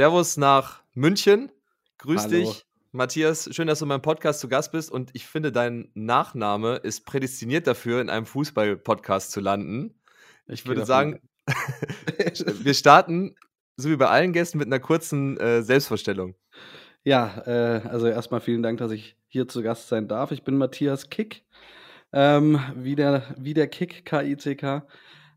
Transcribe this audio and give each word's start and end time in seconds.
Servus 0.00 0.38
nach 0.38 0.82
München. 0.94 1.52
Grüß 1.98 2.22
Hallo. 2.22 2.30
dich, 2.30 2.64
Matthias. 2.90 3.50
Schön, 3.54 3.66
dass 3.66 3.80
du 3.80 3.84
in 3.84 3.90
meinem 3.90 4.00
Podcast 4.00 4.40
zu 4.40 4.48
Gast 4.48 4.72
bist. 4.72 4.90
Und 4.90 5.10
ich 5.12 5.26
finde, 5.26 5.52
dein 5.52 5.90
Nachname 5.92 6.76
ist 6.76 7.04
prädestiniert 7.04 7.66
dafür, 7.66 8.00
in 8.00 8.08
einem 8.08 8.24
Fußball-Podcast 8.24 9.30
zu 9.30 9.40
landen. 9.40 10.00
Ich 10.46 10.60
Ich 10.60 10.66
würde 10.66 10.86
sagen, 10.86 11.20
wir 12.62 12.72
starten, 12.72 13.34
so 13.76 13.90
wie 13.90 13.96
bei 13.96 14.08
allen 14.08 14.32
Gästen, 14.32 14.56
mit 14.56 14.68
einer 14.68 14.80
kurzen 14.80 15.36
äh, 15.36 15.62
Selbstvorstellung. 15.62 16.34
Ja, 17.04 17.42
äh, 17.46 17.86
also 17.86 18.06
erstmal 18.06 18.40
vielen 18.40 18.62
Dank, 18.62 18.78
dass 18.78 18.92
ich 18.92 19.18
hier 19.28 19.48
zu 19.48 19.62
Gast 19.62 19.88
sein 19.88 20.08
darf. 20.08 20.30
Ich 20.30 20.44
bin 20.44 20.56
Matthias 20.56 21.10
Kick, 21.10 21.44
ähm, 22.14 22.58
wie, 22.74 22.94
der, 22.94 23.34
wie 23.36 23.52
der 23.52 23.68
Kick, 23.68 24.06
K-I-C-K. 24.06 24.82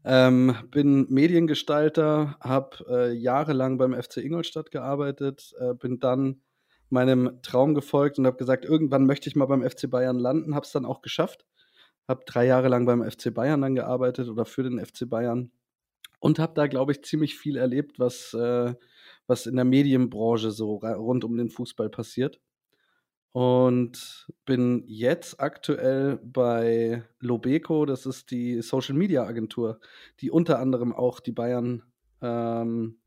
Ähm, 0.06 0.56
bin 0.70 1.08
Mediengestalter, 1.10 2.38
habe 2.42 2.86
äh, 2.90 3.14
jahrelang 3.14 3.78
beim 3.78 3.94
FC 3.94 4.18
Ingolstadt 4.18 4.70
gearbeitet, 4.72 5.54
äh, 5.60 5.74
bin 5.74 6.00
dann 6.00 6.42
meinem 6.90 7.42
Traum 7.42 7.74
gefolgt 7.74 8.20
und 8.20 8.26
habe 8.26 8.38
gesagt, 8.38 8.66
irgendwann 8.66 9.06
möchte 9.06 9.30
ich 9.30 9.36
mal 9.36 9.46
beim 9.46 9.68
FC 9.68 9.90
Bayern 9.90 10.20
landen, 10.20 10.56
habe 10.56 10.66
es 10.66 10.72
dann 10.72 10.86
auch 10.86 11.02
geschafft. 11.02 11.46
Habe 12.08 12.24
drei 12.26 12.46
Jahre 12.46 12.68
lang 12.68 12.86
beim 12.86 13.10
FC 13.10 13.34
Bayern 13.34 13.62
dann 13.62 13.76
gearbeitet 13.76 14.28
oder 14.28 14.46
für 14.46 14.64
den 14.64 14.84
FC 14.84 15.10
Bayern 15.10 15.52
und 16.20 16.40
habe 16.40 16.54
da, 16.54 16.68
glaube 16.68 16.92
ich, 16.92 17.04
ziemlich 17.04 17.38
viel 17.38 17.58
erlebt, 17.58 18.00
was, 18.00 18.34
äh, 18.34 18.74
was 19.28 19.46
in 19.46 19.56
der 19.56 19.66
Medienbranche 19.66 20.52
so 20.52 20.76
rund 20.76 21.24
um 21.24 21.38
den 21.38 21.50
Fußball 21.50 21.90
passiert. 21.90 22.40
Und 23.34 24.28
bin 24.46 24.84
jetzt 24.86 25.40
aktuell 25.40 26.18
bei 26.24 27.04
Lobeco, 27.20 27.86
das 27.88 28.06
ist 28.06 28.30
die 28.30 28.62
Social 28.62 28.96
Media 28.96 29.24
Agentur, 29.26 29.80
die 30.20 30.30
unter 30.30 30.60
anderem 30.60 30.94
auch 30.94 31.20
die 31.20 31.32
Bayern 31.32 31.82
ähm, 32.22 33.00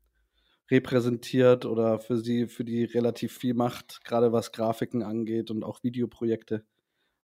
repräsentiert 0.69 1.65
oder 1.65 1.99
für 1.99 2.17
sie, 2.17 2.47
für 2.47 2.65
die 2.65 2.83
relativ 2.83 3.37
viel 3.37 3.53
macht, 3.53 4.03
gerade 4.03 4.33
was 4.33 4.51
Grafiken 4.51 5.01
angeht 5.01 5.49
und 5.49 5.63
auch 5.63 5.81
Videoprojekte. 5.83 6.65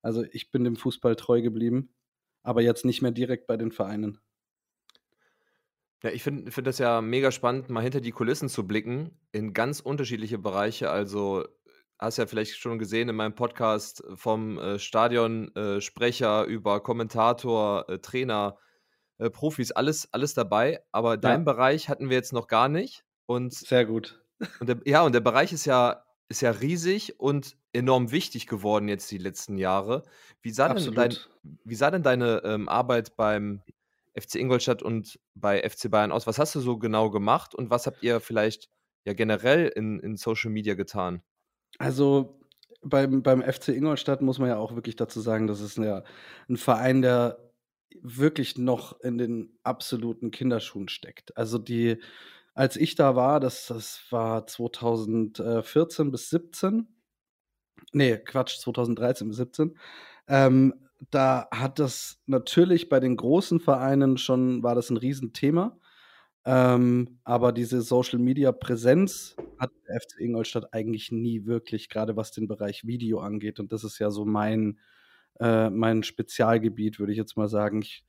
Also 0.01 0.23
ich 0.31 0.49
bin 0.49 0.63
dem 0.63 0.77
Fußball 0.77 1.17
treu 1.17 1.41
geblieben, 1.41 1.89
aber 2.41 2.61
jetzt 2.61 2.85
nicht 2.85 3.01
mehr 3.01 3.11
direkt 3.11 3.47
bei 3.47 3.57
den 3.57 3.73
Vereinen. 3.73 4.19
Ja, 6.03 6.11
ich 6.11 6.23
finde 6.23 6.51
find 6.51 6.67
das 6.67 6.79
ja 6.79 7.01
mega 7.01 7.31
spannend, 7.31 7.69
mal 7.69 7.81
hinter 7.81 8.01
die 8.01 8.11
Kulissen 8.11 8.47
zu 8.47 8.65
blicken, 8.65 9.11
in 9.33 9.53
ganz 9.53 9.81
unterschiedliche 9.81 10.37
Bereiche. 10.37 10.89
Also 10.89 11.45
hast 12.03 12.17
ja 12.17 12.25
vielleicht 12.25 12.57
schon 12.57 12.79
gesehen 12.79 13.09
in 13.09 13.15
meinem 13.15 13.35
Podcast 13.35 14.03
vom 14.15 14.57
äh, 14.59 14.77
Stadionsprecher 14.77 15.77
äh, 15.77 15.81
Sprecher 15.81 16.43
über 16.45 16.81
Kommentator, 16.81 17.89
äh, 17.89 17.99
Trainer, 17.99 18.57
äh, 19.17 19.29
Profis, 19.29 19.71
alles, 19.71 20.11
alles 20.13 20.33
dabei. 20.33 20.83
Aber 20.91 21.17
deinen 21.17 21.45
Ja, 21.45 21.53
Bereich 21.53 21.89
hatten 21.89 22.09
wir 22.09 22.17
jetzt 22.17 22.33
noch 22.33 22.47
gar 22.47 22.69
nicht. 22.69 23.05
Und, 23.25 23.53
sehr 23.53 23.85
gut. 23.85 24.21
und 24.59 24.67
der, 24.67 24.81
ja, 24.85 25.03
und 25.03 25.13
der 25.13 25.21
Bereich 25.21 25.53
ist 25.53 25.65
ja, 25.65 26.03
ist 26.29 26.41
ja 26.41 26.51
riesig 26.51 27.19
und 27.19 27.55
enorm 27.73 28.11
wichtig 28.11 28.47
geworden 28.47 28.87
jetzt 28.87 29.09
die 29.09 29.17
letzten 29.17 29.57
Jahre. 29.57 30.03
Wie 30.41 30.51
sah 30.51 30.73
denn 30.73 30.93
dein, 30.93 31.15
wie 31.63 31.75
sah 31.75 31.89
denn 31.89 32.03
deine 32.03 32.41
ähm, 32.43 32.69
Arbeit 32.69 33.15
beim 33.15 33.61
FC 34.15 34.35
Ingolstadt 34.35 34.83
und 34.83 35.19
bei 35.35 35.67
FC 35.67 35.89
Bayern 35.89 36.11
aus? 36.11 36.27
Was 36.27 36.37
hast 36.37 36.53
du 36.55 36.59
so 36.59 36.77
genau 36.77 37.09
gemacht 37.09 37.55
und 37.55 37.69
was 37.69 37.87
habt 37.87 38.03
ihr 38.03 38.19
vielleicht 38.19 38.69
ja 39.05 39.13
generell 39.13 39.67
in, 39.67 39.99
in 39.99 40.17
Social 40.17 40.51
Media 40.51 40.75
getan? 40.75 41.23
Also 41.79 42.39
beim, 42.81 43.23
beim 43.23 43.41
FC 43.41 43.69
Ingolstadt 43.69 44.21
muss 44.21 44.39
man 44.39 44.49
ja 44.49 44.57
auch 44.57 44.75
wirklich 44.75 44.95
dazu 44.95 45.21
sagen, 45.21 45.47
das 45.47 45.61
ist 45.61 45.77
ja 45.77 46.03
ein 46.49 46.57
Verein, 46.57 47.01
der 47.01 47.39
wirklich 48.01 48.57
noch 48.57 48.99
in 49.01 49.17
den 49.17 49.57
absoluten 49.63 50.31
Kinderschuhen 50.31 50.89
steckt. 50.89 51.35
Also 51.37 51.57
die, 51.57 51.97
als 52.53 52.75
ich 52.75 52.95
da 52.95 53.15
war, 53.15 53.39
das, 53.39 53.67
das 53.67 54.01
war 54.09 54.45
2014 54.47 56.11
bis 56.11 56.29
17, 56.29 56.87
nee, 57.93 58.17
Quatsch, 58.17 58.59
2013 58.59 59.27
bis 59.27 59.37
17, 59.37 59.77
ähm, 60.27 60.73
da 61.11 61.47
hat 61.51 61.79
das 61.79 62.21
natürlich 62.25 62.89
bei 62.89 62.99
den 62.99 63.17
großen 63.17 63.59
Vereinen 63.59 64.17
schon, 64.17 64.63
war 64.63 64.75
das 64.75 64.89
ein 64.89 64.97
Riesenthema. 64.97 65.77
Ähm, 66.45 67.19
aber 67.23 67.53
diese 67.53 67.81
Social 67.81 68.19
Media 68.19 68.51
Präsenz 68.51 69.35
hat 69.59 69.71
der 69.87 70.01
FC 70.01 70.19
Ingolstadt 70.19 70.73
eigentlich 70.73 71.11
nie 71.11 71.45
wirklich, 71.45 71.89
gerade 71.89 72.17
was 72.17 72.31
den 72.31 72.47
Bereich 72.47 72.85
Video 72.85 73.19
angeht. 73.19 73.59
Und 73.59 73.71
das 73.71 73.83
ist 73.83 73.99
ja 73.99 74.11
so 74.11 74.25
mein, 74.25 74.79
äh, 75.39 75.69
mein 75.69 76.03
Spezialgebiet, 76.03 76.99
würde 76.99 77.13
ich 77.13 77.17
jetzt 77.17 77.37
mal 77.37 77.47
sagen. 77.47 77.81
Ich, 77.81 78.03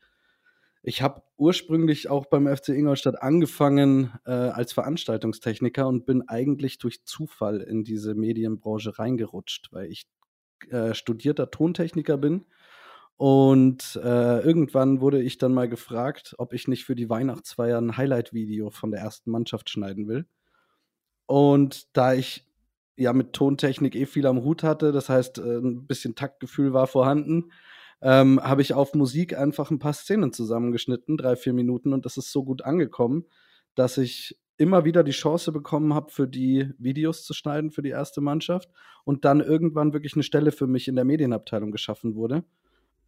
ich 0.82 1.00
habe 1.00 1.22
ursprünglich 1.36 2.10
auch 2.10 2.26
beim 2.26 2.48
FC 2.48 2.70
Ingolstadt 2.70 3.22
angefangen 3.22 4.12
äh, 4.26 4.32
als 4.32 4.72
Veranstaltungstechniker 4.72 5.86
und 5.86 6.04
bin 6.04 6.28
eigentlich 6.28 6.78
durch 6.78 7.04
Zufall 7.04 7.60
in 7.60 7.84
diese 7.84 8.14
Medienbranche 8.14 8.98
reingerutscht, 8.98 9.68
weil 9.72 9.90
ich 9.90 10.06
äh, 10.70 10.94
studierter 10.94 11.50
Tontechniker 11.50 12.16
bin. 12.18 12.46
Und 13.16 14.00
äh, 14.02 14.40
irgendwann 14.40 15.00
wurde 15.00 15.22
ich 15.22 15.38
dann 15.38 15.54
mal 15.54 15.68
gefragt, 15.68 16.34
ob 16.38 16.52
ich 16.52 16.66
nicht 16.66 16.84
für 16.84 16.96
die 16.96 17.08
Weihnachtsfeier 17.08 17.78
ein 17.78 17.96
Highlight-Video 17.96 18.70
von 18.70 18.90
der 18.90 19.00
ersten 19.00 19.30
Mannschaft 19.30 19.70
schneiden 19.70 20.08
will. 20.08 20.26
Und 21.26 21.96
da 21.96 22.14
ich 22.14 22.46
ja 22.96 23.12
mit 23.12 23.32
Tontechnik 23.32 23.94
eh 23.94 24.06
viel 24.06 24.26
am 24.26 24.42
Hut 24.42 24.62
hatte, 24.62 24.92
das 24.92 25.08
heißt, 25.08 25.38
äh, 25.38 25.58
ein 25.58 25.86
bisschen 25.86 26.14
Taktgefühl 26.14 26.72
war 26.72 26.86
vorhanden, 26.86 27.50
ähm, 28.02 28.40
habe 28.42 28.62
ich 28.62 28.74
auf 28.74 28.94
Musik 28.94 29.36
einfach 29.36 29.70
ein 29.70 29.78
paar 29.78 29.94
Szenen 29.94 30.32
zusammengeschnitten, 30.32 31.16
drei, 31.16 31.36
vier 31.36 31.52
Minuten, 31.52 31.92
und 31.92 32.04
das 32.04 32.16
ist 32.16 32.30
so 32.32 32.44
gut 32.44 32.62
angekommen, 32.62 33.24
dass 33.74 33.96
ich 33.98 34.38
immer 34.56 34.84
wieder 34.84 35.02
die 35.02 35.12
Chance 35.12 35.52
bekommen 35.52 35.94
habe, 35.94 36.12
für 36.12 36.28
die 36.28 36.70
Videos 36.78 37.24
zu 37.24 37.34
schneiden 37.34 37.70
für 37.70 37.82
die 37.82 37.90
erste 37.90 38.20
Mannschaft 38.20 38.70
und 39.04 39.24
dann 39.24 39.40
irgendwann 39.40 39.92
wirklich 39.92 40.14
eine 40.14 40.22
Stelle 40.22 40.52
für 40.52 40.66
mich 40.66 40.86
in 40.86 40.94
der 40.94 41.04
Medienabteilung 41.04 41.72
geschaffen 41.72 42.14
wurde. 42.14 42.44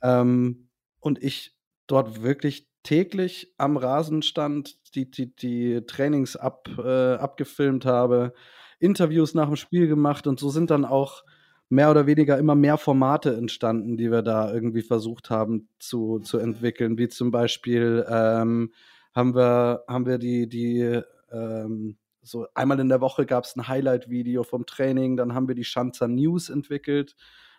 Ähm, 0.02 0.68
und 1.00 1.22
ich 1.22 1.56
dort 1.86 2.22
wirklich 2.22 2.68
täglich 2.82 3.52
am 3.58 3.76
Rasen 3.76 4.22
stand, 4.22 4.76
die, 4.94 5.10
die, 5.10 5.34
die 5.34 5.82
Trainings 5.86 6.36
ab, 6.36 6.68
äh, 6.78 7.14
abgefilmt 7.14 7.84
habe, 7.84 8.32
Interviews 8.78 9.34
nach 9.34 9.46
dem 9.46 9.56
Spiel 9.56 9.88
gemacht 9.88 10.26
und 10.26 10.38
so 10.38 10.50
sind 10.50 10.70
dann 10.70 10.84
auch 10.84 11.24
mehr 11.68 11.90
oder 11.90 12.06
weniger 12.06 12.38
immer 12.38 12.54
mehr 12.54 12.78
Formate 12.78 13.34
entstanden, 13.34 13.96
die 13.96 14.10
wir 14.10 14.22
da 14.22 14.52
irgendwie 14.52 14.82
versucht 14.82 15.30
haben 15.30 15.68
zu, 15.78 16.20
zu 16.20 16.38
entwickeln. 16.38 16.96
Wie 16.96 17.08
zum 17.08 17.30
Beispiel 17.30 18.06
ähm, 18.08 18.72
haben 19.14 19.34
wir, 19.34 19.82
haben 19.88 20.06
wir 20.06 20.18
die, 20.18 20.48
die 20.48 21.00
ähm, 21.32 21.96
so 22.22 22.46
einmal 22.54 22.78
in 22.80 22.88
der 22.88 23.00
Woche 23.00 23.26
gab 23.26 23.44
es 23.44 23.56
ein 23.56 23.66
Highlight-Video 23.66 24.42
vom 24.42 24.66
Training, 24.66 25.16
dann 25.16 25.34
haben 25.34 25.48
wir 25.48 25.54
die 25.54 25.64
Schanzer 25.64 26.08
News 26.08 26.50
entwickelt. 26.50 27.16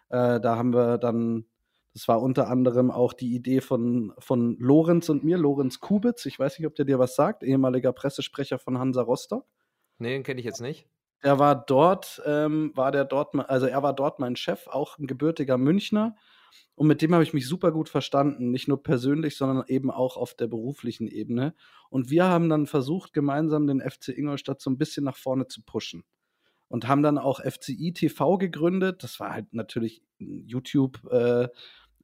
Äh, 0.10 0.40
da 0.40 0.56
haben 0.56 0.74
wir 0.74 0.98
dann 0.98 1.46
das 1.98 2.08
war 2.08 2.22
unter 2.22 2.48
anderem 2.48 2.92
auch 2.92 3.12
die 3.12 3.34
Idee 3.34 3.60
von, 3.60 4.14
von 4.20 4.56
Lorenz 4.60 5.10
und 5.10 5.24
mir, 5.24 5.36
Lorenz 5.36 5.80
Kubitz. 5.80 6.28
Ich 6.28 6.38
weiß 6.38 6.60
nicht, 6.60 6.68
ob 6.68 6.76
der 6.76 6.86
dir 6.86 7.00
was 7.00 7.16
sagt, 7.16 7.42
ehemaliger 7.42 7.92
Pressesprecher 7.92 8.60
von 8.60 8.78
Hansa 8.78 9.02
Rostock. 9.02 9.48
Nee, 9.98 10.10
den 10.10 10.22
kenne 10.22 10.40
ich 10.40 10.46
jetzt 10.46 10.62
nicht. 10.62 10.88
Der 11.24 11.40
war 11.40 11.56
dort, 11.56 12.22
ähm, 12.24 12.72
war 12.76 12.92
der 12.92 13.04
dort, 13.04 13.34
also 13.50 13.66
er 13.66 13.82
war 13.82 13.96
dort 13.96 14.20
mein 14.20 14.36
Chef, 14.36 14.68
auch 14.68 15.00
ein 15.00 15.08
gebürtiger 15.08 15.58
Münchner. 15.58 16.16
Und 16.76 16.86
mit 16.86 17.02
dem 17.02 17.16
habe 17.16 17.24
ich 17.24 17.34
mich 17.34 17.48
super 17.48 17.72
gut 17.72 17.90
verstanden, 17.90 18.52
nicht 18.52 18.68
nur 18.68 18.84
persönlich, 18.84 19.36
sondern 19.36 19.66
eben 19.66 19.90
auch 19.90 20.18
auf 20.18 20.36
der 20.36 20.46
beruflichen 20.46 21.08
Ebene. 21.08 21.56
Und 21.90 22.12
wir 22.12 22.26
haben 22.26 22.48
dann 22.48 22.68
versucht, 22.68 23.12
gemeinsam 23.12 23.66
den 23.66 23.82
FC 23.82 24.10
Ingolstadt 24.10 24.62
so 24.62 24.70
ein 24.70 24.78
bisschen 24.78 25.04
nach 25.04 25.18
vorne 25.18 25.48
zu 25.48 25.64
pushen. 25.64 26.04
Und 26.68 26.88
haben 26.88 27.02
dann 27.02 27.18
auch 27.18 27.40
FCI 27.40 27.94
TV 27.94 28.38
gegründet. 28.38 29.02
Das 29.02 29.20
war 29.20 29.34
halt 29.34 29.52
natürlich 29.54 30.04
YouTube, 30.20 31.04
äh, 31.12 31.48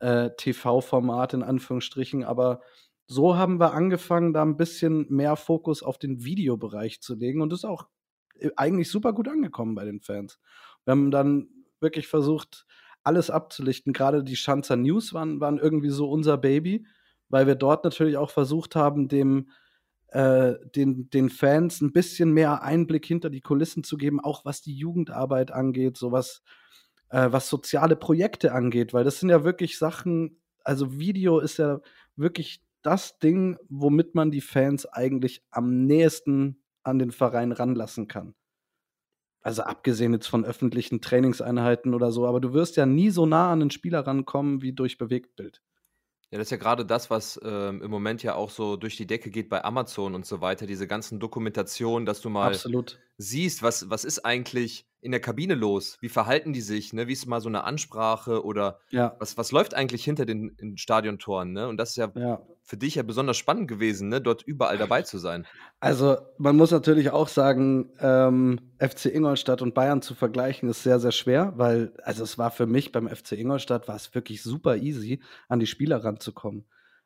äh, 0.03 0.35
TV-Format 0.35 1.33
in 1.33 1.43
Anführungsstrichen, 1.43 2.23
aber 2.23 2.61
so 3.07 3.37
haben 3.37 3.59
wir 3.59 3.73
angefangen, 3.73 4.33
da 4.33 4.41
ein 4.43 4.57
bisschen 4.57 5.05
mehr 5.09 5.35
Fokus 5.35 5.83
auf 5.83 5.97
den 5.97 6.23
Videobereich 6.23 7.01
zu 7.01 7.15
legen 7.15 7.41
und 7.41 7.53
ist 7.53 7.65
auch 7.65 7.87
äh, 8.39 8.49
eigentlich 8.57 8.89
super 8.89 9.13
gut 9.13 9.27
angekommen 9.27 9.75
bei 9.75 9.85
den 9.85 10.01
Fans. 10.01 10.39
Wir 10.85 10.91
haben 10.91 11.11
dann 11.11 11.47
wirklich 11.79 12.07
versucht, 12.07 12.65
alles 13.03 13.29
abzulichten. 13.29 13.93
Gerade 13.93 14.23
die 14.23 14.35
Schanzer 14.35 14.75
News 14.75 15.13
waren, 15.13 15.39
waren 15.39 15.57
irgendwie 15.57 15.89
so 15.89 16.09
unser 16.09 16.37
Baby, 16.37 16.85
weil 17.29 17.47
wir 17.47 17.55
dort 17.55 17.83
natürlich 17.83 18.17
auch 18.17 18.29
versucht 18.29 18.75
haben, 18.75 19.07
dem 19.07 19.49
äh, 20.07 20.53
den, 20.75 21.09
den 21.09 21.29
Fans 21.29 21.81
ein 21.81 21.91
bisschen 21.91 22.31
mehr 22.31 22.61
Einblick 22.61 23.05
hinter 23.05 23.29
die 23.29 23.41
Kulissen 23.41 23.83
zu 23.83 23.97
geben, 23.97 24.19
auch 24.19 24.45
was 24.45 24.61
die 24.61 24.75
Jugendarbeit 24.75 25.51
angeht, 25.51 25.97
sowas 25.97 26.43
äh, 27.13 27.31
was 27.31 27.47
soziale 27.47 27.95
Projekte 27.95 28.53
angeht, 28.53 28.91
weil 28.93 29.03
das 29.03 29.19
sind 29.19 29.29
ja 29.29 29.43
wirklich 29.43 29.77
Sachen, 29.77 30.41
also 30.63 30.97
Video 30.97 31.39
ist 31.39 31.57
ja 31.57 31.79
wirklich 32.15 32.63
das 32.81 33.19
Ding, 33.19 33.57
womit 33.69 34.15
man 34.15 34.31
die 34.31 34.41
Fans 34.41 34.85
eigentlich 34.87 35.45
am 35.51 35.85
nächsten 35.85 36.63
an 36.81 36.99
den 36.99 37.11
Verein 37.11 37.51
ranlassen 37.51 38.07
kann. 38.07 38.33
Also 39.41 39.61
abgesehen 39.61 40.13
jetzt 40.13 40.27
von 40.27 40.43
öffentlichen 40.43 41.01
Trainingseinheiten 41.01 41.93
oder 41.93 42.11
so, 42.11 42.25
aber 42.25 42.41
du 42.41 42.53
wirst 42.53 42.77
ja 42.77 42.85
nie 42.85 43.11
so 43.11 43.25
nah 43.25 43.51
an 43.51 43.59
den 43.59 43.71
Spieler 43.71 44.07
rankommen 44.07 44.61
wie 44.61 44.73
durch 44.73 44.97
Bewegtbild. 44.97 45.61
Ja, 46.31 46.39
das 46.39 46.47
ist 46.47 46.51
ja 46.51 46.57
gerade 46.57 46.83
das, 46.83 47.11
was 47.11 47.39
ähm, 47.43 47.83
im 47.83 47.91
Moment 47.91 48.23
ja 48.23 48.33
auch 48.33 48.49
so 48.49 48.75
durch 48.75 48.97
die 48.97 49.05
Decke 49.05 49.29
geht 49.29 49.49
bei 49.49 49.63
Amazon 49.63 50.15
und 50.15 50.25
so 50.25 50.41
weiter. 50.41 50.65
Diese 50.65 50.87
ganzen 50.87 51.19
Dokumentationen, 51.19 52.07
dass 52.07 52.21
du 52.21 52.29
mal 52.29 52.47
Absolut. 52.47 52.99
Siehst, 53.17 53.61
was, 53.63 53.89
was 53.89 54.03
ist 54.05 54.25
eigentlich 54.25 54.85
in 55.01 55.11
der 55.11 55.19
Kabine 55.19 55.53
los? 55.55 55.97
Wie 55.99 56.07
verhalten 56.07 56.53
die 56.53 56.61
sich? 56.61 56.93
Ne? 56.93 57.07
Wie 57.07 57.13
ist 57.13 57.25
mal 57.25 57.41
so 57.41 57.49
eine 57.49 57.65
Ansprache 57.65 58.43
oder 58.45 58.79
Ja. 58.89 59.15
was, 59.19 59.37
was 59.37 59.51
läuft 59.51 59.73
eigentlich 59.73 60.03
hinter 60.05 60.25
den, 60.25 60.55
den 60.55 60.77
Stadiontoren? 60.77 61.51
Ne? 61.51 61.67
Und 61.67 61.75
das 61.75 61.89
ist 61.91 61.95
ja, 61.97 62.09
Ja. 62.15 62.41
für 62.63 62.77
dich 62.77 62.95
ja 62.95 63.03
besonders 63.03 63.35
spannend 63.35 63.67
gewesen, 63.67 64.07
ne? 64.07 64.21
dort 64.21 64.43
überall 64.43 64.77
dabei 64.77 65.01
zu 65.01 65.17
sein. 65.17 65.45
Also, 65.81 66.15
man 66.37 66.55
muss 66.55 66.71
natürlich 66.71 67.09
auch 67.09 67.27
sagen, 67.27 67.91
ähm, 67.99 68.59
FC 68.79 69.07
Ingolstadt 69.13 69.61
und 69.61 69.73
Bayern 69.73 70.01
zu 70.01 70.15
vergleichen, 70.15 70.69
ist 70.69 70.83
sehr, 70.83 71.01
sehr 71.01 71.11
schwer, 71.11 71.51
weil, 71.57 71.91
also 72.03 72.23
es 72.23 72.37
war 72.37 72.51
für 72.51 72.65
mich 72.65 72.93
beim 72.93 73.07
FC 73.13 73.33
Ingolstadt, 73.33 73.89
war 73.89 73.97
es 73.97 74.15
wirklich 74.15 74.41
super 74.41 74.77
easy, 74.77 75.21
an 75.49 75.59
die 75.59 75.67
Spieler 75.67 76.01
ranzukommen. 76.05 76.63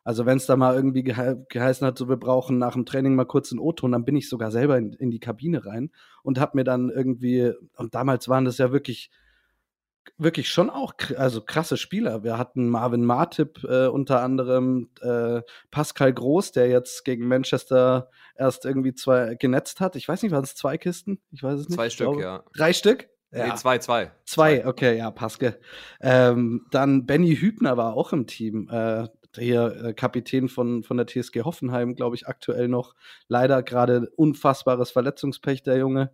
Also 0.08 0.26
wenn 0.26 0.38
es 0.38 0.46
da 0.46 0.56
mal 0.56 0.74
irgendwie 0.74 1.04
gehe 1.04 1.46
geheißen 1.50 1.86
hat, 1.86 1.98
so 1.98 2.08
wir 2.08 2.16
brauchen 2.16 2.58
nach 2.58 2.72
dem 2.72 2.86
Training 2.86 3.16
mal 3.16 3.26
kurz 3.26 3.52
einen 3.52 3.60
O-Ton, 3.60 3.92
dann 3.92 4.06
bin 4.06 4.16
ich 4.16 4.30
sogar 4.30 4.52
selber 4.52 4.78
in, 4.78 4.94
in 4.94 5.12
die 5.12 5.20
Kabine 5.20 5.66
rein 5.66 5.92
und 6.24 6.40
habe 6.40 6.56
mir 6.56 6.64
dann 6.64 6.90
irgendwie, 6.90 7.52
und 7.76 7.94
damals 7.94 8.30
waren 8.30 8.46
das 8.46 8.58
ja 8.58 8.72
wirklich, 8.72 9.12
wirklich 10.18 10.50
schon 10.50 10.70
auch 10.70 10.94
also 11.18 11.42
krasse 11.42 11.76
Spieler. 11.76 12.24
Wir 12.24 12.38
hatten 12.38 12.70
Marvin 12.70 13.04
Martip 13.04 13.66
äh, 13.66 13.88
unter 13.88 14.22
anderem, 14.24 14.92
äh, 15.02 15.42
Pascal 15.72 16.14
Groß, 16.14 16.54
der 16.54 16.70
jetzt 16.70 17.04
gegen 17.04 17.28
Manchester 17.28 18.10
erst 18.38 18.64
irgendwie 18.64 18.94
zwei 18.94 19.36
genetzt 19.36 19.82
hat. 19.82 19.98
Ich 19.98 20.08
weiß 20.08 20.24
nicht, 20.24 20.32
waren 20.32 20.46
es 20.46 20.56
zwei 20.56 20.78
Kisten? 20.78 21.20
Ich 21.32 21.44
weiß 21.44 21.60
es 21.60 21.68
nicht. 21.68 21.76
Zwei 21.76 21.90
Stück, 21.90 22.08
glaube, 22.08 22.22
ja. 22.22 22.44
Drei 22.56 22.72
Stück? 22.72 23.10
Ja. 23.32 23.48
Nee, 23.48 23.56
zwei, 23.56 23.78
zwei. 23.80 24.12
Zwei, 24.26 24.66
okay, 24.66 24.98
ja, 24.98 25.12
Paske. 25.12 25.60
Ähm, 26.00 26.66
dann 26.72 27.06
Benny 27.06 27.36
Hübner 27.36 27.76
war 27.76 27.94
auch 27.94 28.14
im 28.14 28.26
Team. 28.26 28.70
Äh, 28.72 29.10
hier 29.38 29.84
äh, 29.84 29.94
Kapitän 29.94 30.50
von, 30.50 30.84
von 30.84 30.98
der 30.98 31.08
TSG 31.08 31.42
Hoffenheim, 31.44 31.96
glaube 31.96 32.16
ich, 32.16 32.28
aktuell 32.28 32.68
noch. 32.68 32.96
Leider 33.28 33.64
gerade 33.64 34.10
unfassbares 34.16 34.92
Verletzungspech, 34.92 35.64
der 35.64 35.78
Junge. 35.78 36.12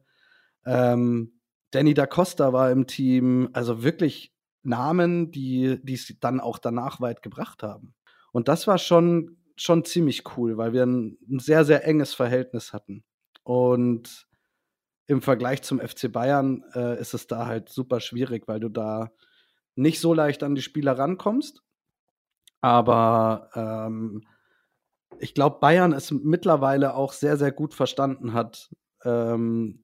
Ähm, 0.66 1.40
Danny 1.72 1.94
da 1.94 2.06
Costa 2.06 2.54
war 2.54 2.72
im 2.72 2.88
Team. 2.88 3.50
Also 3.54 3.84
wirklich 3.84 4.34
Namen, 4.64 5.32
die 5.32 5.80
es 5.86 6.14
dann 6.20 6.40
auch 6.40 6.58
danach 6.58 7.02
weit 7.02 7.22
gebracht 7.22 7.64
haben. 7.64 7.94
Und 8.32 8.48
das 8.48 8.68
war 8.68 8.78
schon, 8.78 9.38
schon 9.56 9.86
ziemlich 9.86 10.24
cool, 10.38 10.58
weil 10.58 10.74
wir 10.74 10.86
ein, 10.86 11.18
ein 11.30 11.40
sehr, 11.40 11.66
sehr 11.66 11.86
enges 11.86 12.14
Verhältnis 12.14 12.74
hatten. 12.74 13.04
Und 13.44 14.28
im 15.08 15.22
Vergleich 15.22 15.62
zum 15.64 15.80
FC 15.80 16.12
Bayern 16.12 16.64
äh, 16.74 17.00
ist 17.00 17.14
es 17.14 17.28
da 17.28 17.46
halt 17.46 17.70
super 17.70 18.00
schwierig, 18.00 18.48
weil 18.48 18.60
du 18.60 18.70
da 18.70 19.12
nicht 19.76 20.00
so 20.00 20.14
leicht 20.14 20.44
an 20.44 20.56
die 20.56 20.62
Spieler 20.62 20.98
rankommst. 20.98 21.62
Aber 22.64 23.50
ähm, 23.56 24.24
ich 25.20 25.34
glaube, 25.34 25.60
Bayern 25.60 25.92
es 25.92 26.12
mittlerweile 26.12 26.96
auch 26.96 27.12
sehr, 27.12 27.36
sehr 27.36 27.52
gut 27.52 27.74
verstanden 27.74 28.32
hat, 28.32 28.74
ähm, 29.04 29.84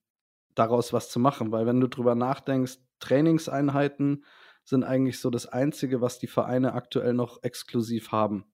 daraus 0.55 0.93
was 0.93 1.09
zu 1.09 1.19
machen. 1.19 1.51
Weil 1.51 1.65
wenn 1.65 1.81
du 1.81 1.89
drüber 1.89 2.15
nachdenkst, 2.15 2.77
Trainingseinheiten 3.01 4.23
sind 4.63 4.85
eigentlich 4.85 5.19
so 5.19 5.29
das 5.29 5.45
Einzige, 5.45 5.99
was 5.99 6.19
die 6.19 6.27
Vereine 6.27 6.71
aktuell 6.71 7.13
noch 7.13 7.43
exklusiv 7.43 8.13
haben. 8.13 8.45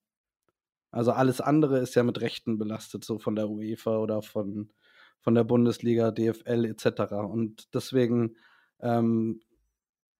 Also 0.89 1.11
alles 1.11 1.39
andere 1.39 1.77
ist 1.77 1.93
ja 1.93 2.01
mit 2.01 2.19
Rechten 2.19 2.57
belastet, 2.57 3.05
so 3.05 3.19
von 3.19 3.35
der 3.35 3.47
UEFA 3.47 3.99
oder 3.99 4.23
von, 4.23 4.71
von 5.19 5.35
der 5.35 5.43
Bundesliga, 5.43 6.09
DFL 6.09 6.65
etc. 6.65 7.13
Und 7.13 7.71
deswegen 7.75 8.37
ähm, 8.79 9.39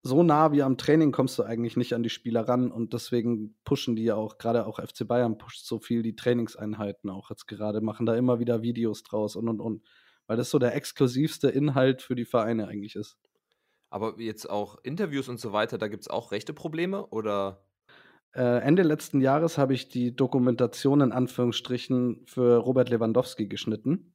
so 0.06 0.22
nah 0.22 0.52
wie 0.52 0.62
am 0.62 0.78
Training 0.78 1.12
kommst 1.12 1.40
du 1.40 1.44
eigentlich 1.44 1.78
nicht 1.78 1.94
an 1.94 2.04
die 2.04 2.12
Spieler 2.12 2.48
ran 2.48 2.72
und 2.72 2.94
deswegen 2.94 3.58
pushen 3.64 3.96
die 3.96 4.12
auch, 4.12 4.38
gerade 4.38 4.68
auch 4.68 4.80
FC 4.80 5.08
Bayern 5.08 5.40
pusht 5.40 5.66
so 5.66 5.80
viel 5.80 6.04
die 6.04 6.16
Trainingseinheiten 6.16 7.10
auch 7.10 7.32
jetzt 7.32 7.48
gerade, 7.48 7.82
machen 7.82 8.06
da 8.06 8.16
immer 8.16 8.40
wieder 8.40 8.62
Videos 8.62 9.02
draus 9.02 9.36
und 9.36 9.50
und 9.50 9.60
und, 9.60 9.84
weil 10.28 10.38
das 10.38 10.52
so 10.52 10.60
der 10.60 10.76
exklusivste 10.76 11.50
Inhalt 11.50 12.04
für 12.04 12.14
die 12.14 12.26
Vereine 12.26 12.68
eigentlich 12.68 12.96
ist. 12.96 13.18
Aber 13.90 14.22
jetzt 14.22 14.48
auch 14.48 14.78
Interviews 14.84 15.28
und 15.28 15.40
so 15.40 15.54
weiter, 15.54 15.80
da 15.80 15.88
gibt 15.88 16.04
es 16.04 16.08
auch 16.08 16.32
rechte 16.32 16.54
Probleme 16.54 17.08
oder? 17.08 17.66
Äh, 18.36 18.60
Ende 18.60 18.84
letzten 18.84 19.22
Jahres 19.22 19.58
habe 19.58 19.74
ich 19.74 19.90
die 19.90 20.16
Dokumentation 20.16 21.02
in 21.02 21.14
Anführungsstrichen 21.14 22.28
für 22.28 22.58
Robert 22.58 22.90
Lewandowski 22.90 23.48
geschnitten. 23.48 24.14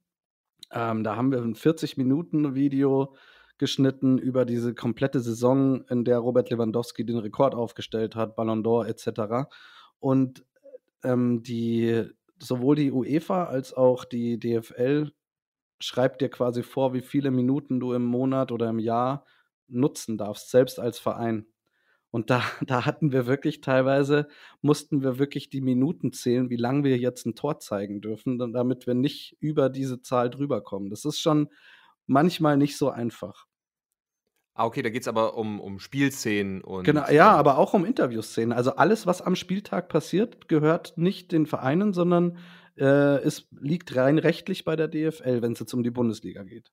Ähm, 0.71 1.03
da 1.03 1.17
haben 1.17 1.33
wir 1.33 1.41
ein 1.41 1.55
40-Minuten-Video 1.55 3.13
geschnitten 3.61 4.17
über 4.17 4.43
diese 4.43 4.73
komplette 4.73 5.19
Saison, 5.19 5.85
in 5.85 6.03
der 6.03 6.17
Robert 6.17 6.49
Lewandowski 6.49 7.05
den 7.05 7.19
Rekord 7.19 7.53
aufgestellt 7.53 8.15
hat, 8.15 8.35
Ballon 8.35 8.63
d'Or 8.63 8.87
etc. 8.87 9.47
Und 9.99 10.43
ähm, 11.03 11.43
die, 11.43 12.07
sowohl 12.39 12.75
die 12.75 12.91
UEFA 12.91 13.43
als 13.43 13.71
auch 13.75 14.03
die 14.03 14.39
DFL 14.39 15.11
schreibt 15.79 16.21
dir 16.21 16.29
quasi 16.29 16.63
vor, 16.63 16.95
wie 16.95 17.01
viele 17.01 17.29
Minuten 17.29 17.79
du 17.79 17.93
im 17.93 18.03
Monat 18.03 18.51
oder 18.51 18.67
im 18.67 18.79
Jahr 18.79 19.27
nutzen 19.67 20.17
darfst, 20.17 20.49
selbst 20.49 20.79
als 20.79 20.97
Verein. 20.97 21.45
Und 22.09 22.31
da, 22.31 22.41
da 22.65 22.87
hatten 22.87 23.11
wir 23.11 23.27
wirklich 23.27 23.61
teilweise, 23.61 24.27
mussten 24.63 25.03
wir 25.03 25.19
wirklich 25.19 25.51
die 25.51 25.61
Minuten 25.61 26.13
zählen, 26.13 26.49
wie 26.49 26.57
lange 26.57 26.83
wir 26.83 26.97
jetzt 26.97 27.27
ein 27.27 27.35
Tor 27.35 27.59
zeigen 27.59 28.01
dürfen, 28.01 28.39
damit 28.39 28.87
wir 28.87 28.95
nicht 28.95 29.37
über 29.39 29.69
diese 29.69 30.01
Zahl 30.01 30.31
drüber 30.31 30.61
kommen. 30.63 30.89
Das 30.89 31.05
ist 31.05 31.19
schon 31.19 31.47
manchmal 32.07 32.57
nicht 32.57 32.75
so 32.75 32.89
einfach. 32.89 33.45
Ah, 34.53 34.65
okay, 34.65 34.81
da 34.81 34.89
geht 34.89 35.03
es 35.03 35.07
aber 35.07 35.37
um, 35.37 35.59
um 35.59 35.79
Spielszenen 35.79 36.61
und. 36.61 36.83
Genau, 36.83 37.07
ja, 37.09 37.31
aber 37.31 37.57
auch 37.57 37.73
um 37.73 37.85
Interviewszenen. 37.85 38.51
Also 38.51 38.75
alles, 38.75 39.05
was 39.05 39.21
am 39.21 39.35
Spieltag 39.35 39.87
passiert, 39.87 40.49
gehört 40.49 40.97
nicht 40.97 41.31
den 41.31 41.45
Vereinen, 41.45 41.93
sondern 41.93 42.37
äh, 42.77 42.85
es 42.85 43.47
liegt 43.51 43.95
rein 43.95 44.17
rechtlich 44.17 44.65
bei 44.65 44.75
der 44.75 44.87
DFL, 44.87 45.41
wenn 45.41 45.53
es 45.53 45.59
jetzt 45.59 45.73
um 45.73 45.83
die 45.83 45.91
Bundesliga 45.91 46.43
geht. 46.43 46.71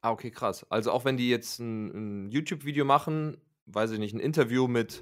Ah, 0.00 0.10
okay, 0.10 0.30
krass. 0.30 0.66
Also 0.70 0.90
auch 0.90 1.04
wenn 1.04 1.16
die 1.16 1.30
jetzt 1.30 1.60
ein, 1.60 2.26
ein 2.26 2.30
YouTube-Video 2.30 2.84
machen, 2.84 3.36
weiß 3.66 3.92
ich 3.92 3.98
nicht, 3.98 4.14
ein 4.14 4.20
Interview 4.20 4.66
mit 4.66 5.00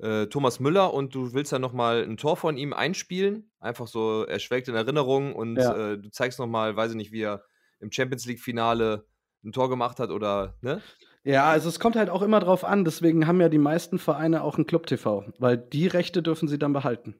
äh, 0.00 0.26
Thomas 0.26 0.60
Müller 0.60 0.92
und 0.92 1.14
du 1.14 1.32
willst 1.32 1.52
dann 1.52 1.62
nochmal 1.62 2.02
ein 2.02 2.16
Tor 2.16 2.36
von 2.36 2.58
ihm 2.58 2.72
einspielen, 2.72 3.50
einfach 3.60 3.86
so, 3.86 4.24
er 4.24 4.38
schwelgt 4.40 4.68
in 4.68 4.74
Erinnerung 4.74 5.34
und 5.34 5.56
Ja. 5.56 5.92
äh, 5.92 5.98
du 5.98 6.10
zeigst 6.10 6.38
nochmal, 6.38 6.76
weiß 6.76 6.90
ich 6.90 6.96
nicht, 6.96 7.12
wie 7.12 7.22
er 7.22 7.44
im 7.80 7.90
Champions 7.90 8.26
League-Finale 8.26 9.06
ein 9.44 9.52
Tor 9.52 9.70
gemacht 9.70 10.00
hat 10.00 10.10
oder, 10.10 10.56
ne? 10.60 10.82
Ja, 11.26 11.46
also 11.50 11.68
es 11.68 11.80
kommt 11.80 11.96
halt 11.96 12.08
auch 12.08 12.22
immer 12.22 12.38
drauf 12.38 12.64
an, 12.64 12.84
deswegen 12.84 13.26
haben 13.26 13.40
ja 13.40 13.48
die 13.48 13.58
meisten 13.58 13.98
Vereine 13.98 14.44
auch 14.44 14.58
ein 14.58 14.66
Club-TV, 14.66 15.24
weil 15.40 15.56
die 15.58 15.88
Rechte 15.88 16.22
dürfen 16.22 16.46
sie 16.46 16.56
dann 16.56 16.72
behalten. 16.72 17.16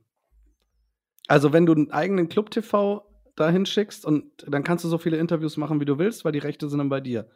Also 1.26 1.52
wenn 1.52 1.66
du 1.66 1.72
einen 1.72 1.90
eigenen 1.90 2.28
Club-TV 2.28 3.04
dahin 3.34 3.66
schickst 3.66 4.06
und 4.06 4.30
dann 4.46 4.62
kannst 4.62 4.84
du 4.84 4.88
so 4.88 4.98
viele 4.98 5.16
Interviews 5.16 5.56
machen, 5.56 5.80
wie 5.80 5.84
du 5.84 5.98
willst, 5.98 6.24
weil 6.24 6.30
die 6.30 6.38
Rechte 6.38 6.68
sind 6.68 6.78
dann 6.78 6.88
bei 6.88 7.00
dir. 7.00 7.28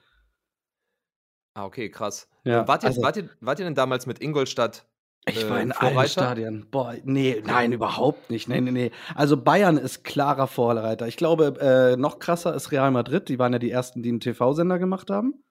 Ah, 1.55 1.65
okay, 1.65 1.91
krass. 1.91 2.29
Ja, 2.45 2.69
wart, 2.69 2.85
ihr, 2.85 2.91
also- 2.91 3.03
wart, 3.03 3.17
ihr, 3.17 3.29
wart 3.41 3.59
ihr 3.59 3.65
denn 3.65 3.75
damals 3.75 4.07
mit 4.07 4.21
Ingolstadt? 4.21 4.87
Ich 5.27 5.45
äh, 5.45 5.51
war 5.51 5.61
in 5.61 5.73
allen 5.73 5.93
Vorreiter? 5.95 6.09
Stadien. 6.09 6.69
Boah, 6.71 6.95
nee, 7.03 7.43
nein, 7.45 7.73
überhaupt 7.73 8.31
nicht. 8.31 8.49
Nee, 8.49 8.61
nee, 8.61 8.71
nee. 8.71 8.91
Also 9.17 9.37
Bayern 9.37 9.77
ist 9.77 10.05
klarer 10.05 10.47
Vorreiter. 10.47 11.09
Ich 11.09 11.17
glaube, 11.17 11.57
äh, 11.61 11.97
noch 11.97 12.21
krasser 12.21 12.55
ist 12.55 12.71
Real 12.71 12.93
Madrid. 12.93 13.29
Die 13.29 13.41
waren 13.41 13.53
ja 13.53 13.59
die 13.59 13.73
ersten, 13.73 14.05
die 14.05 14.11
einen 14.11 14.21
TV-Sender 14.21 14.79
gemacht 14.79 15.11
haben. 15.11 15.43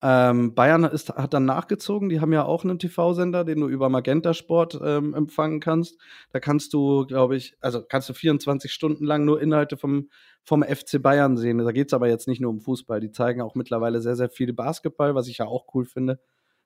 Ähm, 0.00 0.54
Bayern 0.54 0.84
ist, 0.84 1.08
hat 1.10 1.34
dann 1.34 1.44
nachgezogen. 1.44 2.08
Die 2.08 2.20
haben 2.20 2.32
ja 2.32 2.44
auch 2.44 2.62
einen 2.64 2.78
TV-Sender, 2.78 3.44
den 3.44 3.60
du 3.60 3.68
über 3.68 3.88
Magenta 3.88 4.32
Sport 4.32 4.78
ähm, 4.82 5.12
empfangen 5.14 5.58
kannst. 5.60 5.98
Da 6.30 6.38
kannst 6.40 6.72
du, 6.72 7.04
glaube 7.06 7.36
ich, 7.36 7.56
also 7.60 7.82
kannst 7.82 8.08
du 8.08 8.14
24 8.14 8.72
Stunden 8.72 9.04
lang 9.04 9.24
nur 9.24 9.40
Inhalte 9.40 9.76
vom, 9.76 10.08
vom 10.44 10.62
FC 10.62 10.98
Bayern 11.00 11.36
sehen. 11.36 11.58
Da 11.58 11.72
geht 11.72 11.88
es 11.88 11.94
aber 11.94 12.08
jetzt 12.08 12.28
nicht 12.28 12.40
nur 12.40 12.50
um 12.50 12.60
Fußball. 12.60 13.00
Die 13.00 13.10
zeigen 13.10 13.40
auch 13.42 13.56
mittlerweile 13.56 14.00
sehr, 14.00 14.14
sehr 14.16 14.30
viel 14.30 14.52
Basketball, 14.52 15.14
was 15.16 15.26
ich 15.28 15.38
ja 15.38 15.46
auch 15.46 15.66
cool 15.74 15.84
finde, 15.84 16.20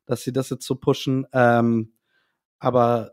dass 0.07 0.23
sie 0.23 0.33
das 0.33 0.51
jetzt 0.51 0.67
so 0.67 0.75
pushen. 0.75 1.27
Ähm, 1.33 1.95
aber 2.61 3.13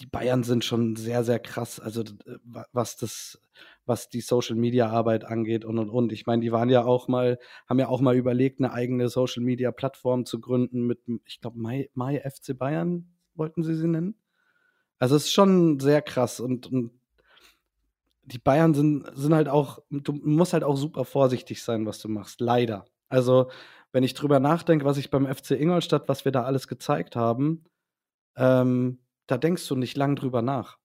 die 0.00 0.06
Bayern 0.06 0.42
sind 0.44 0.64
schon 0.64 0.96
sehr, 0.96 1.24
sehr 1.24 1.38
krass, 1.38 1.78
also 1.78 2.02
äh, 2.02 2.38
wa- 2.44 2.66
was 2.72 2.96
das, 2.96 3.40
was 3.86 4.08
die 4.08 4.20
Social 4.20 4.56
Media 4.56 4.88
Arbeit 4.88 5.24
angeht 5.24 5.64
und 5.64 5.78
und 5.78 5.90
und. 5.90 6.12
Ich 6.12 6.26
meine, 6.26 6.42
die 6.42 6.52
waren 6.52 6.68
ja 6.68 6.84
auch 6.84 7.08
mal, 7.08 7.38
haben 7.68 7.78
ja 7.78 7.88
auch 7.88 8.00
mal 8.00 8.16
überlegt, 8.16 8.60
eine 8.60 8.72
eigene 8.72 9.08
Social 9.08 9.42
Media 9.42 9.72
Plattform 9.72 10.26
zu 10.26 10.40
gründen 10.40 10.86
mit, 10.86 11.00
ich 11.24 11.40
glaube, 11.40 11.58
My, 11.58 11.90
My 11.94 12.18
FC 12.18 12.56
Bayern 12.56 13.12
wollten 13.34 13.62
sie 13.62 13.74
sie 13.74 13.88
nennen. 13.88 14.14
Also 14.98 15.16
es 15.16 15.24
ist 15.24 15.32
schon 15.32 15.80
sehr 15.80 16.02
krass 16.02 16.40
und, 16.40 16.70
und 16.70 16.92
die 18.22 18.38
Bayern 18.38 18.74
sind, 18.74 19.10
sind 19.14 19.34
halt 19.34 19.48
auch, 19.48 19.80
du 19.90 20.12
musst 20.12 20.52
halt 20.52 20.64
auch 20.64 20.76
super 20.76 21.04
vorsichtig 21.04 21.62
sein, 21.62 21.86
was 21.86 21.98
du 22.00 22.08
machst, 22.08 22.40
leider. 22.40 22.84
Also, 23.08 23.50
wenn 23.92 24.04
ich 24.04 24.14
drüber 24.14 24.38
nachdenke, 24.38 24.84
was 24.84 24.98
ich 24.98 25.10
beim 25.10 25.26
FC 25.26 25.52
Ingolstadt, 25.52 26.08
was 26.08 26.24
wir 26.24 26.32
da 26.32 26.44
alles 26.44 26.68
gezeigt 26.68 27.16
haben, 27.16 27.64
ähm, 28.36 29.00
da 29.26 29.36
denkst 29.38 29.66
du 29.68 29.74
nicht 29.74 29.96
lang 29.96 30.16
drüber 30.16 30.42
nach, 30.42 30.78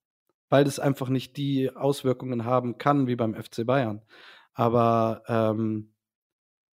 weil 0.48 0.64
das 0.64 0.78
einfach 0.78 1.08
nicht 1.08 1.36
die 1.36 1.74
Auswirkungen 1.74 2.44
haben 2.44 2.78
kann 2.78 3.06
wie 3.06 3.16
beim 3.16 3.34
FC 3.34 3.66
Bayern. 3.66 4.02
Aber 4.54 5.22
ähm, 5.28 5.92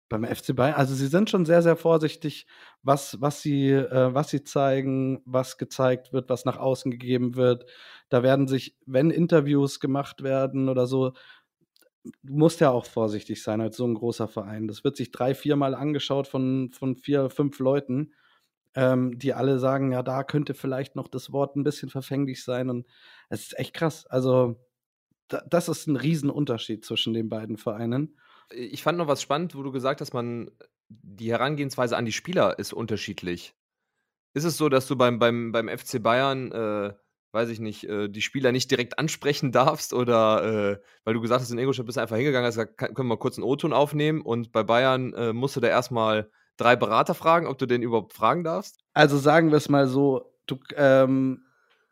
beim 0.10 0.26
FC 0.26 0.56
Bayern, 0.56 0.76
also 0.76 0.94
sie 0.94 1.08
sind 1.08 1.30
schon 1.30 1.46
sehr, 1.46 1.62
sehr 1.62 1.78
vorsichtig, 1.78 2.46
was, 2.84 3.20
was, 3.22 3.42
sie, 3.42 3.70
äh, 3.70 4.14
was 4.14 4.30
sie 4.30 4.44
zeigen, 4.44 5.22
was 5.26 5.58
gezeigt 5.58 6.14
wird, 6.14 6.30
was 6.30 6.46
nach 6.46 6.58
außen 6.58 6.92
gegeben 6.92 7.36
wird. 7.36 7.66
Da 8.10 8.22
werden 8.24 8.48
sich, 8.48 8.78
wenn 8.86 9.10
Interviews 9.10 9.80
gemacht 9.80 10.22
werden 10.22 10.70
oder 10.70 10.86
so, 10.86 11.14
du 12.04 12.34
musst 12.34 12.60
ja 12.60 12.72
auch 12.72 12.86
vorsichtig 12.86 13.42
sein 13.44 13.62
als 13.62 13.78
so 13.78 13.86
ein 13.86 13.94
großer 13.94 14.28
Verein. 14.28 14.68
Das 14.68 14.84
wird 14.84 14.98
sich 14.98 15.12
drei, 15.12 15.34
viermal 15.34 15.76
angeschaut 15.76 16.28
von, 16.28 16.72
von 16.72 16.98
vier, 16.98 17.30
fünf 17.30 17.60
Leuten, 17.60 18.14
ähm, 18.76 19.18
die 19.18 19.34
alle 19.34 19.60
sagen, 19.60 19.92
ja, 19.92 20.04
da 20.04 20.24
könnte 20.24 20.54
vielleicht 20.54 20.96
noch 20.96 21.08
das 21.08 21.32
Wort 21.32 21.56
ein 21.56 21.64
bisschen 21.64 21.90
verfänglich 21.90 22.44
sein. 22.44 22.70
Und 22.70 22.88
es 23.30 23.42
ist 23.44 23.60
echt 23.60 23.74
krass. 23.74 24.06
Also, 24.08 24.60
da, 25.28 25.44
das 25.50 25.70
ist 25.70 25.88
ein 25.88 25.96
Riesenunterschied 25.96 26.86
zwischen 26.86 27.14
den 27.14 27.30
beiden 27.30 27.58
Vereinen. 27.58 28.18
Ich 28.52 28.84
fand 28.84 28.98
noch 28.98 29.08
was 29.08 29.22
spannend, 29.22 29.56
wo 29.56 29.64
du 29.64 29.72
gesagt 29.72 30.02
hast, 30.02 30.14
man, 30.14 30.52
die 30.90 31.32
Herangehensweise 31.32 31.96
an 31.98 32.06
die 32.06 32.12
Spieler 32.12 32.60
ist 32.60 32.74
unterschiedlich. 32.74 33.56
Ist 34.34 34.44
es 34.46 34.58
so, 34.58 34.70
dass 34.70 34.88
du 34.88 34.96
beim, 34.96 35.20
beim, 35.20 35.52
beim 35.52 35.70
FC 35.70 36.02
Bayern 36.02 36.52
äh, 36.52 36.94
weiß 37.32 37.50
ich 37.50 37.60
nicht, 37.60 37.86
äh, 37.86 38.10
die 38.10 38.22
Spieler 38.22 38.52
nicht 38.52 38.70
direkt 38.72 39.00
ansprechen 39.00 39.52
darfst 39.52 39.94
oder 39.94 40.44
äh, 40.74 40.80
weil 41.04 41.14
du 41.14 41.22
gesagt 41.22 41.42
hast, 41.42 41.52
in 41.52 41.58
Ingolstadt 41.58 41.86
bist 41.86 41.98
du 41.98 42.02
einfach 42.02 42.18
hingegangen, 42.18 42.46
hast 42.46 42.56
gesagt, 42.56 42.78
können 42.78 42.98
wir 42.98 43.04
mal 43.04 43.18
kurz 43.18 43.38
einen 43.38 43.46
O-Ton 43.46 43.74
aufnehmen 43.74 44.22
und 44.22 44.52
bei 44.52 44.64
Bayern 44.64 45.14
äh, 45.14 45.34
musst 45.34 45.56
du 45.56 45.60
da 45.60 45.68
erstmal 45.68 46.30
drei 46.62 46.76
Berater 46.76 47.14
fragen, 47.14 47.48
ob 47.48 47.58
du 47.58 47.66
den 47.66 47.82
überhaupt 47.82 48.14
fragen 48.14 48.44
darfst? 48.44 48.80
Also 48.94 49.18
sagen 49.18 49.50
wir 49.50 49.58
es 49.58 49.70
mal 49.70 49.88
so, 49.88 50.34
du, 50.46 50.60
ähm, 50.76 51.46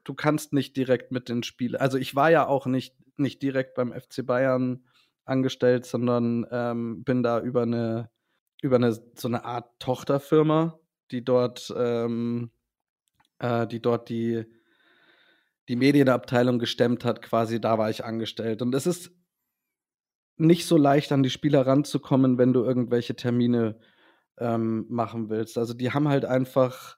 du 0.03 0.13
kannst 0.13 0.53
nicht 0.53 0.75
direkt 0.77 1.11
mit 1.11 1.29
den 1.29 1.43
Spielern, 1.43 1.81
also 1.81 1.97
ich 1.97 2.15
war 2.15 2.31
ja 2.31 2.47
auch 2.47 2.65
nicht, 2.65 2.95
nicht 3.17 3.41
direkt 3.41 3.75
beim 3.75 3.91
FC 3.91 4.25
Bayern 4.25 4.83
angestellt, 5.25 5.85
sondern 5.85 6.45
ähm, 6.51 7.03
bin 7.03 7.23
da 7.23 7.39
über 7.39 7.63
eine, 7.63 8.09
über 8.61 8.77
eine, 8.77 8.93
so 9.15 9.27
eine 9.27 9.45
Art 9.45 9.79
Tochterfirma, 9.79 10.79
die 11.11 11.23
dort, 11.23 11.73
ähm, 11.77 12.51
äh, 13.39 13.67
die 13.67 13.81
dort 13.81 14.09
die 14.09 14.45
die 15.69 15.75
Medienabteilung 15.75 16.57
gestemmt 16.57 17.05
hat, 17.05 17.21
quasi 17.21 17.61
da 17.61 17.77
war 17.77 17.91
ich 17.91 18.03
angestellt. 18.03 18.63
Und 18.63 18.73
es 18.73 18.87
ist 18.87 19.11
nicht 20.35 20.65
so 20.65 20.77
leicht, 20.77 21.11
an 21.11 21.21
die 21.21 21.29
Spieler 21.29 21.65
ranzukommen, 21.65 22.39
wenn 22.39 22.53
du 22.53 22.63
irgendwelche 22.63 23.15
Termine 23.15 23.79
ähm, 24.39 24.85
machen 24.89 25.29
willst. 25.29 25.57
Also 25.57 25.73
die 25.73 25.91
haben 25.91 26.07
halt 26.07 26.25
einfach, 26.25 26.97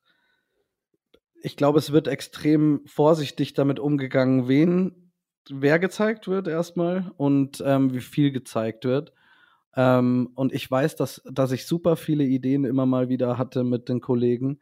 ich 1.42 1.58
glaube, 1.58 1.80
es 1.80 1.92
wird 1.92 2.08
extrem 2.08 2.82
vorsichtig 2.86 3.54
damit 3.54 3.80
umgegangen, 3.80 4.48
wen, 4.48 5.12
wer 5.50 5.80
gezeigt 5.80 6.28
wird 6.28 6.48
erstmal 6.48 7.12
und 7.18 7.64
ähm, 7.66 7.94
wie 7.94 8.02
viel 8.02 8.32
gezeigt 8.32 8.86
wird. 8.86 9.14
Ähm, 9.76 10.30
und 10.36 10.54
ich 10.54 10.70
weiß, 10.70 10.96
dass, 10.96 11.22
dass 11.26 11.52
ich 11.52 11.66
super 11.66 11.96
viele 11.96 12.24
Ideen 12.24 12.66
immer 12.66 12.86
mal 12.86 13.10
wieder 13.10 13.38
hatte 13.38 13.64
mit 13.64 13.90
den 13.90 14.02
Kollegen 14.02 14.60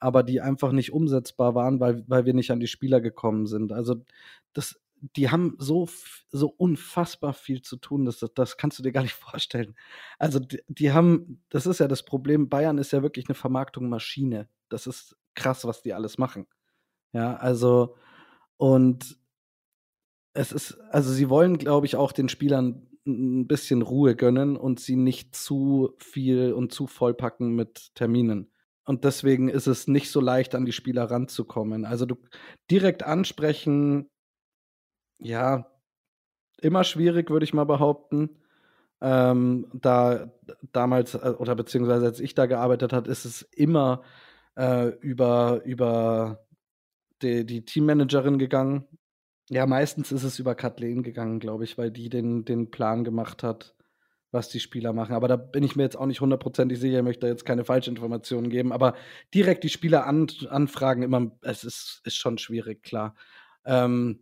aber 0.00 0.22
die 0.22 0.40
einfach 0.40 0.72
nicht 0.72 0.92
umsetzbar 0.92 1.54
waren, 1.54 1.80
weil, 1.80 2.04
weil 2.06 2.24
wir 2.24 2.34
nicht 2.34 2.50
an 2.50 2.60
die 2.60 2.66
Spieler 2.66 3.00
gekommen 3.00 3.46
sind. 3.46 3.72
Also 3.72 3.96
das, 4.52 4.80
die 5.00 5.30
haben 5.30 5.56
so, 5.58 5.88
so 6.30 6.48
unfassbar 6.48 7.32
viel 7.32 7.62
zu 7.62 7.76
tun, 7.76 8.04
das, 8.04 8.24
das 8.34 8.56
kannst 8.56 8.78
du 8.78 8.82
dir 8.82 8.92
gar 8.92 9.02
nicht 9.02 9.12
vorstellen. 9.14 9.74
Also 10.18 10.38
die, 10.38 10.62
die 10.68 10.92
haben, 10.92 11.42
das 11.50 11.66
ist 11.66 11.80
ja 11.80 11.88
das 11.88 12.04
Problem, 12.04 12.48
Bayern 12.48 12.78
ist 12.78 12.92
ja 12.92 13.02
wirklich 13.02 13.28
eine 13.28 13.34
Vermarktungsmaschine. 13.34 14.48
Das 14.68 14.86
ist 14.86 15.16
krass, 15.34 15.64
was 15.64 15.82
die 15.82 15.94
alles 15.94 16.18
machen. 16.18 16.46
Ja, 17.12 17.36
also 17.36 17.96
und 18.56 19.18
es 20.34 20.52
ist, 20.52 20.78
also 20.90 21.12
sie 21.12 21.28
wollen, 21.30 21.58
glaube 21.58 21.86
ich, 21.86 21.96
auch 21.96 22.12
den 22.12 22.28
Spielern 22.28 22.88
ein 23.06 23.46
bisschen 23.46 23.82
Ruhe 23.82 24.14
gönnen 24.14 24.56
und 24.56 24.80
sie 24.80 24.96
nicht 24.96 25.34
zu 25.34 25.94
viel 25.98 26.52
und 26.52 26.72
zu 26.72 26.86
vollpacken 26.86 27.54
mit 27.54 27.94
Terminen. 27.94 28.52
Und 28.84 29.04
deswegen 29.04 29.48
ist 29.48 29.66
es 29.66 29.86
nicht 29.86 30.10
so 30.10 30.20
leicht, 30.20 30.54
an 30.54 30.64
die 30.64 30.72
Spieler 30.72 31.10
ranzukommen. 31.10 31.84
Also 31.84 32.06
du 32.06 32.16
direkt 32.70 33.02
ansprechen, 33.02 34.08
ja, 35.18 35.66
immer 36.60 36.84
schwierig, 36.84 37.30
würde 37.30 37.44
ich 37.44 37.54
mal 37.54 37.64
behaupten. 37.64 38.38
Ähm, 39.00 39.68
da 39.72 40.32
damals 40.72 41.14
äh, 41.14 41.34
oder 41.38 41.54
beziehungsweise 41.54 42.06
als 42.06 42.20
ich 42.20 42.34
da 42.34 42.46
gearbeitet 42.46 42.92
habe, 42.92 43.10
ist 43.10 43.24
es 43.24 43.42
immer 43.42 44.02
äh, 44.56 44.88
über, 45.00 45.62
über 45.64 46.44
die, 47.22 47.46
die 47.46 47.64
Teammanagerin 47.64 48.38
gegangen. 48.38 48.86
Ja, 49.50 49.66
meistens 49.66 50.12
ist 50.12 50.24
es 50.24 50.38
über 50.38 50.54
Kathleen 50.54 51.02
gegangen, 51.02 51.38
glaube 51.38 51.64
ich, 51.64 51.78
weil 51.78 51.90
die 51.90 52.08
den, 52.08 52.44
den 52.44 52.70
Plan 52.70 53.04
gemacht 53.04 53.42
hat 53.42 53.76
was 54.30 54.48
die 54.48 54.60
Spieler 54.60 54.92
machen. 54.92 55.14
Aber 55.14 55.28
da 55.28 55.36
bin 55.36 55.62
ich 55.62 55.76
mir 55.76 55.84
jetzt 55.84 55.96
auch 55.96 56.06
nicht 56.06 56.20
hundertprozentig 56.20 56.78
sicher, 56.78 56.98
ich 56.98 57.04
möchte 57.04 57.26
jetzt 57.26 57.46
keine 57.46 57.64
Falschinformationen 57.64 58.50
geben. 58.50 58.72
Aber 58.72 58.94
direkt 59.34 59.64
die 59.64 59.68
Spieler 59.68 60.06
an, 60.06 60.26
anfragen, 60.50 61.02
immer, 61.02 61.32
es 61.42 61.64
ist, 61.64 62.00
ist 62.04 62.16
schon 62.16 62.38
schwierig, 62.38 62.82
klar. 62.82 63.14
Ähm, 63.64 64.20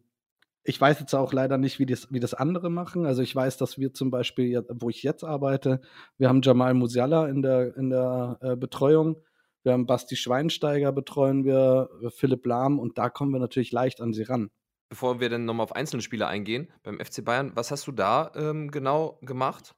ich 0.66 0.80
weiß 0.80 0.98
jetzt 0.98 1.14
auch 1.14 1.32
leider 1.32 1.58
nicht, 1.58 1.78
wie 1.78 1.86
das, 1.86 2.12
wie 2.12 2.18
das 2.18 2.34
andere 2.34 2.70
machen. 2.70 3.06
Also 3.06 3.22
ich 3.22 3.34
weiß, 3.34 3.56
dass 3.56 3.78
wir 3.78 3.94
zum 3.94 4.10
Beispiel, 4.10 4.64
wo 4.68 4.90
ich 4.90 5.02
jetzt 5.02 5.22
arbeite, 5.22 5.80
wir 6.18 6.28
haben 6.28 6.42
Jamal 6.42 6.74
Musiala 6.74 7.28
in 7.28 7.40
der, 7.40 7.76
in 7.76 7.90
der 7.90 8.38
äh, 8.40 8.56
Betreuung. 8.56 9.22
Wir 9.62 9.72
haben 9.72 9.86
Basti 9.86 10.16
Schweinsteiger 10.16 10.92
betreuen 10.92 11.44
wir, 11.44 11.88
Philipp 12.10 12.44
Lahm 12.46 12.78
und 12.78 12.98
da 12.98 13.08
kommen 13.10 13.32
wir 13.32 13.38
natürlich 13.38 13.72
leicht 13.72 14.00
an 14.00 14.12
sie 14.12 14.24
ran. 14.24 14.50
Bevor 14.88 15.20
wir 15.20 15.28
dann 15.28 15.44
nochmal 15.44 15.64
auf 15.64 15.74
einzelne 15.74 16.02
Spieler 16.02 16.28
eingehen, 16.28 16.68
beim 16.82 16.98
FC 17.00 17.24
Bayern, 17.24 17.52
was 17.54 17.70
hast 17.70 17.86
du 17.86 17.92
da 17.92 18.32
ähm, 18.36 18.70
genau 18.70 19.18
gemacht? 19.22 19.74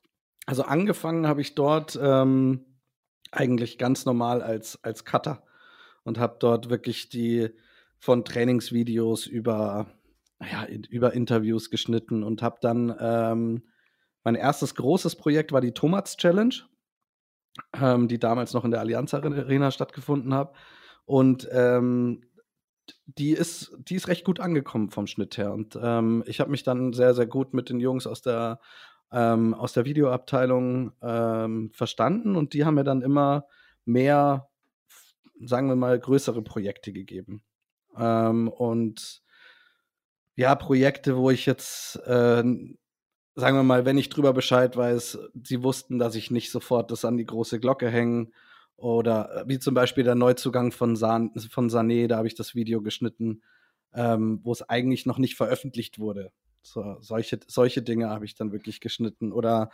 Also 0.47 0.63
angefangen 0.63 1.27
habe 1.27 1.43
ich 1.43 1.55
dort 1.55 1.99
ähm, 2.03 2.65
eigentlich 3.31 3.79
ganz 3.79 4.07
normal 4.07 4.43
als, 4.43 4.83
als 4.83 5.05
Cutter 5.05 5.43
und 6.05 6.19
habe 6.19 6.37
dort 6.39 6.71
wirklich 6.71 7.11
die 7.11 7.51
von 7.99 8.25
Trainingsvideos 8.25 9.27
über, 9.27 9.87
ja, 10.41 10.67
über 10.67 11.13
Interviews 11.13 11.71
geschnitten 11.71 12.23
und 12.23 12.43
habe 12.43 12.59
dann 12.61 12.95
ähm, 13.01 13.63
mein 14.25 14.35
erstes 14.35 14.75
großes 14.75 15.17
Projekt 15.17 15.53
war 15.53 15.61
die 15.61 15.73
Tomats 15.73 16.17
Challenge, 16.17 16.55
ähm, 17.81 18.09
die 18.09 18.19
damals 18.19 18.53
noch 18.53 18.65
in 18.65 18.71
der 18.71 18.81
Allianz 18.81 19.15
Arena 19.15 19.71
stattgefunden 19.71 20.35
hat. 20.35 20.55
Und 21.07 21.49
ähm, 21.51 22.23
die 23.07 23.33
ist, 23.33 23.77
die 23.79 23.95
ist 23.95 24.09
recht 24.09 24.25
gut 24.25 24.41
angekommen 24.41 24.91
vom 24.91 25.07
Schnitt 25.07 25.39
her. 25.39 25.53
Und 25.53 25.79
ähm, 25.81 26.23
ich 26.27 26.41
habe 26.41 26.51
mich 26.51 26.63
dann 26.63 26.93
sehr, 26.93 27.15
sehr 27.15 27.27
gut 27.27 27.55
mit 27.55 27.71
den 27.71 27.81
Jungs 27.81 28.07
aus 28.07 28.23
der 28.23 28.61
ähm, 29.11 29.55
aus 29.55 29.73
der 29.73 29.87
Videoabteilung 29.87 30.93
ähm, 31.01 31.71
verstanden 31.73 32.37
und 32.37 32.53
die 32.53 32.67
haben 32.67 32.75
mir 32.75 32.85
dann 32.85 33.01
immer 33.01 33.47
mehr, 33.87 34.51
sagen 35.41 35.69
wir 35.69 35.77
mal, 35.77 35.99
größere 35.99 36.43
Projekte 36.43 36.93
gegeben. 36.93 37.43
Und 37.95 39.23
ja, 40.39 40.55
Projekte, 40.55 41.17
wo 41.17 41.31
ich 41.31 41.47
jetzt, 41.47 41.97
äh, 42.07 42.45
sagen 42.45 43.57
wir 43.57 43.65
mal, 43.65 43.85
wenn 43.85 43.99
ich 43.99 44.09
drüber 44.09 44.33
Bescheid 44.33 44.77
weiß, 44.77 45.19
sie 45.43 45.65
wussten, 45.65 45.99
dass 45.99 46.15
ich 46.15 46.31
nicht 46.31 46.53
sofort 46.53 46.93
das 46.93 47.05
an 47.05 47.17
die 47.17 47.27
große 47.27 47.59
Glocke 47.59 47.91
hänge. 47.91 48.31
Oder 48.77 49.35
äh, 49.35 49.49
wie 49.49 49.59
zum 49.59 49.75
Beispiel 49.75 50.05
der 50.05 50.15
Neuzugang 50.15 50.71
von, 50.71 50.95
San 50.95 51.33
von 51.51 51.69
Sané, 51.71 52.07
da 52.07 52.19
habe 52.19 52.29
ich 52.29 52.37
das 52.37 52.55
Video 52.55 52.83
geschnitten, 52.83 53.43
ähm, 53.93 54.39
wo 54.45 54.53
es 54.53 54.63
eigentlich 54.63 55.07
noch 55.07 55.19
nicht 55.19 55.35
veröffentlicht 55.35 55.99
wurde. 55.99 56.31
So, 56.63 56.99
solche, 57.01 57.41
solche 57.49 57.83
Dinge 57.83 58.09
habe 58.09 58.25
ich 58.25 58.37
dann 58.37 58.53
wirklich 58.53 58.81
geschnitten. 58.81 59.33
Oder 59.33 59.71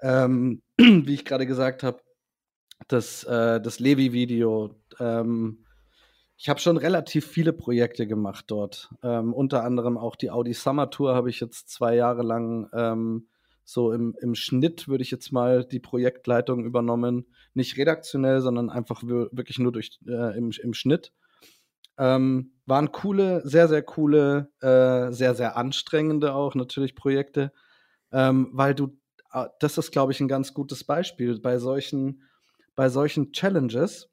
ähm, 0.00 0.62
wie 0.78 1.14
ich 1.14 1.24
gerade 1.24 1.48
gesagt 1.48 1.82
habe, 1.82 2.00
das, 2.86 3.24
äh, 3.24 3.60
das 3.60 3.80
Levi-Video. 3.80 4.76
Ähm, 5.00 5.63
ich 6.36 6.48
habe 6.48 6.60
schon 6.60 6.76
relativ 6.76 7.26
viele 7.26 7.52
Projekte 7.52 8.06
gemacht 8.06 8.46
dort. 8.48 8.90
Ähm, 9.02 9.32
unter 9.32 9.64
anderem 9.64 9.96
auch 9.96 10.16
die 10.16 10.30
Audi 10.30 10.52
Summer 10.52 10.90
Tour 10.90 11.14
habe 11.14 11.30
ich 11.30 11.40
jetzt 11.40 11.68
zwei 11.68 11.94
Jahre 11.94 12.22
lang 12.22 12.68
ähm, 12.72 13.28
so 13.64 13.92
im, 13.92 14.14
im 14.20 14.34
Schnitt, 14.34 14.88
würde 14.88 15.02
ich 15.02 15.10
jetzt 15.10 15.32
mal 15.32 15.64
die 15.64 15.80
Projektleitung 15.80 16.64
übernommen. 16.64 17.26
Nicht 17.54 17.76
redaktionell, 17.76 18.40
sondern 18.40 18.68
einfach 18.68 19.02
wirklich 19.04 19.58
nur 19.58 19.72
durch, 19.72 19.98
äh, 20.06 20.36
im, 20.36 20.50
im 20.50 20.74
Schnitt. 20.74 21.12
Ähm, 21.96 22.52
waren 22.66 22.92
coole, 22.92 23.40
sehr, 23.46 23.68
sehr 23.68 23.82
coole, 23.82 24.50
äh, 24.60 25.12
sehr, 25.12 25.34
sehr 25.34 25.56
anstrengende 25.56 26.34
auch 26.34 26.54
natürlich 26.56 26.96
Projekte, 26.96 27.52
ähm, 28.10 28.50
weil 28.52 28.74
du, 28.74 28.98
äh, 29.32 29.46
das 29.60 29.78
ist, 29.78 29.92
glaube 29.92 30.12
ich, 30.12 30.20
ein 30.20 30.28
ganz 30.28 30.54
gutes 30.54 30.82
Beispiel 30.82 31.38
bei 31.40 31.58
solchen, 31.58 32.22
bei 32.74 32.88
solchen 32.88 33.32
Challenges. 33.32 34.10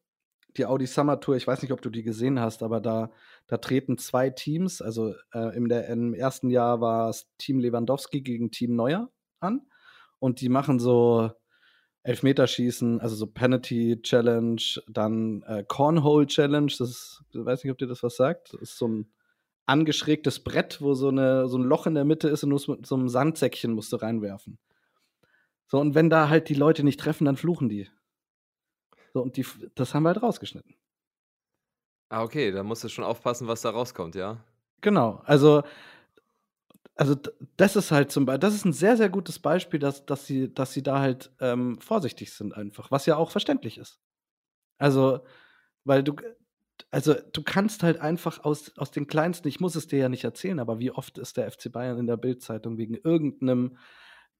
Die 0.58 0.66
Audi 0.66 0.86
Summer 0.86 1.20
Tour, 1.20 1.36
ich 1.36 1.48
weiß 1.48 1.62
nicht, 1.62 1.72
ob 1.72 1.82
du 1.82 1.90
die 1.90 2.04
gesehen 2.04 2.40
hast, 2.40 2.64
aber 2.64 2.82
da, 2.82 3.12
da 3.48 3.58
treten 3.58 3.98
zwei 3.98 4.30
Teams. 4.30 4.82
Also 4.82 5.14
äh, 5.34 5.56
im, 5.56 5.70
der, 5.70 5.88
im 5.88 6.14
ersten 6.14 6.50
Jahr 6.50 6.82
war 6.82 7.10
es 7.10 7.28
Team 7.38 7.60
Lewandowski 7.60 8.22
gegen 8.22 8.52
Team 8.52 8.76
Neuer 8.76 9.10
an. 9.40 9.62
Und 10.20 10.42
die 10.42 10.50
machen 10.50 10.80
so 10.80 11.32
Elfmeterschießen, 12.04 13.00
also 13.00 13.16
so 13.16 13.28
Penalty 13.28 14.02
Challenge, 14.02 14.62
dann 14.88 15.44
äh, 15.44 15.64
Cornhole 15.68 16.28
Challenge, 16.28 16.72
das 16.78 16.90
ist, 16.90 17.24
ich 17.32 17.46
weiß 17.46 17.64
nicht, 17.64 17.72
ob 17.72 17.78
dir 17.78 17.88
das 17.88 18.04
was 18.04 18.16
sagt. 18.16 18.54
Das 18.54 18.62
ist 18.62 18.78
so 18.78 18.88
ein 18.88 19.12
angeschrägtes 19.68 20.44
Brett, 20.44 20.82
wo 20.82 20.96
so, 20.96 21.10
eine, 21.10 21.48
so 21.48 21.58
ein 21.58 21.64
Loch 21.64 21.88
in 21.88 21.94
der 21.94 22.06
Mitte 22.06 22.28
ist 22.28 22.44
und 22.44 22.50
nur 22.50 22.62
mit 22.68 22.86
so 22.86 22.96
einem 22.96 23.08
Sandsäckchen 23.08 23.74
musst 23.74 23.94
du 23.94 23.98
reinwerfen. 23.98 24.58
So, 25.68 25.80
und 25.80 25.96
wenn 25.96 26.10
da 26.10 26.28
halt 26.28 26.50
die 26.50 26.56
Leute 26.56 26.84
nicht 26.84 27.00
treffen, 27.00 27.26
dann 27.26 27.38
fluchen 27.38 27.70
die. 27.70 27.88
So, 29.14 29.22
und 29.22 29.38
die, 29.38 29.46
das 29.76 29.94
haben 29.94 30.04
wir 30.04 30.10
halt 30.10 30.24
rausgeschnitten. 30.24 30.76
Ah, 32.10 32.24
okay, 32.24 32.52
da 32.52 32.64
musst 32.64 32.84
du 32.84 32.90
schon 32.90 33.06
aufpassen, 33.06 33.48
was 33.48 33.62
da 33.62 33.70
rauskommt, 33.70 34.16
ja? 34.16 34.44
Genau, 34.82 35.22
also 35.26 35.64
also 36.96 37.16
das 37.58 37.76
ist 37.76 37.92
halt 37.92 38.12
zum 38.12 38.26
Beispiel, 38.26 38.40
das 38.40 38.54
ist 38.54 38.66
ein 38.66 38.74
sehr, 38.74 38.96
sehr 38.96 39.10
gutes 39.10 39.40
Beispiel, 39.40 39.80
dass, 39.80 40.06
dass, 40.06 40.28
sie, 40.28 40.54
dass 40.54 40.74
sie 40.74 40.84
da 40.84 41.00
halt 41.00 41.32
ähm, 41.40 41.80
vorsichtig 41.80 42.32
sind 42.32 42.56
einfach, 42.56 42.92
was 42.92 43.08
ja 43.08 43.16
auch 43.16 43.32
verständlich 43.32 43.80
ist. 43.80 44.00
Also, 44.78 45.22
weil 45.84 46.04
du, 46.04 46.16
also 46.92 47.16
du 47.34 47.44
kannst 47.44 47.82
halt 47.82 48.00
einfach 48.00 48.44
aus, 48.44 48.78
aus 48.78 48.92
den 48.92 49.08
kleinsten, 49.08 49.48
ich 49.48 49.60
muss 49.60 49.76
es 49.76 49.88
dir 49.88 50.00
ja 50.00 50.10
nicht 50.10 50.24
erzählen, 50.26 50.60
aber 50.60 50.80
wie 50.80 50.92
oft 50.92 51.18
ist 51.18 51.38
der 51.38 51.50
FC 51.52 51.72
Bayern 51.72 51.98
in 51.98 52.08
der 52.08 52.18
Bildzeitung 52.18 52.78
wegen 52.78 52.96
irgendeinem 52.96 53.78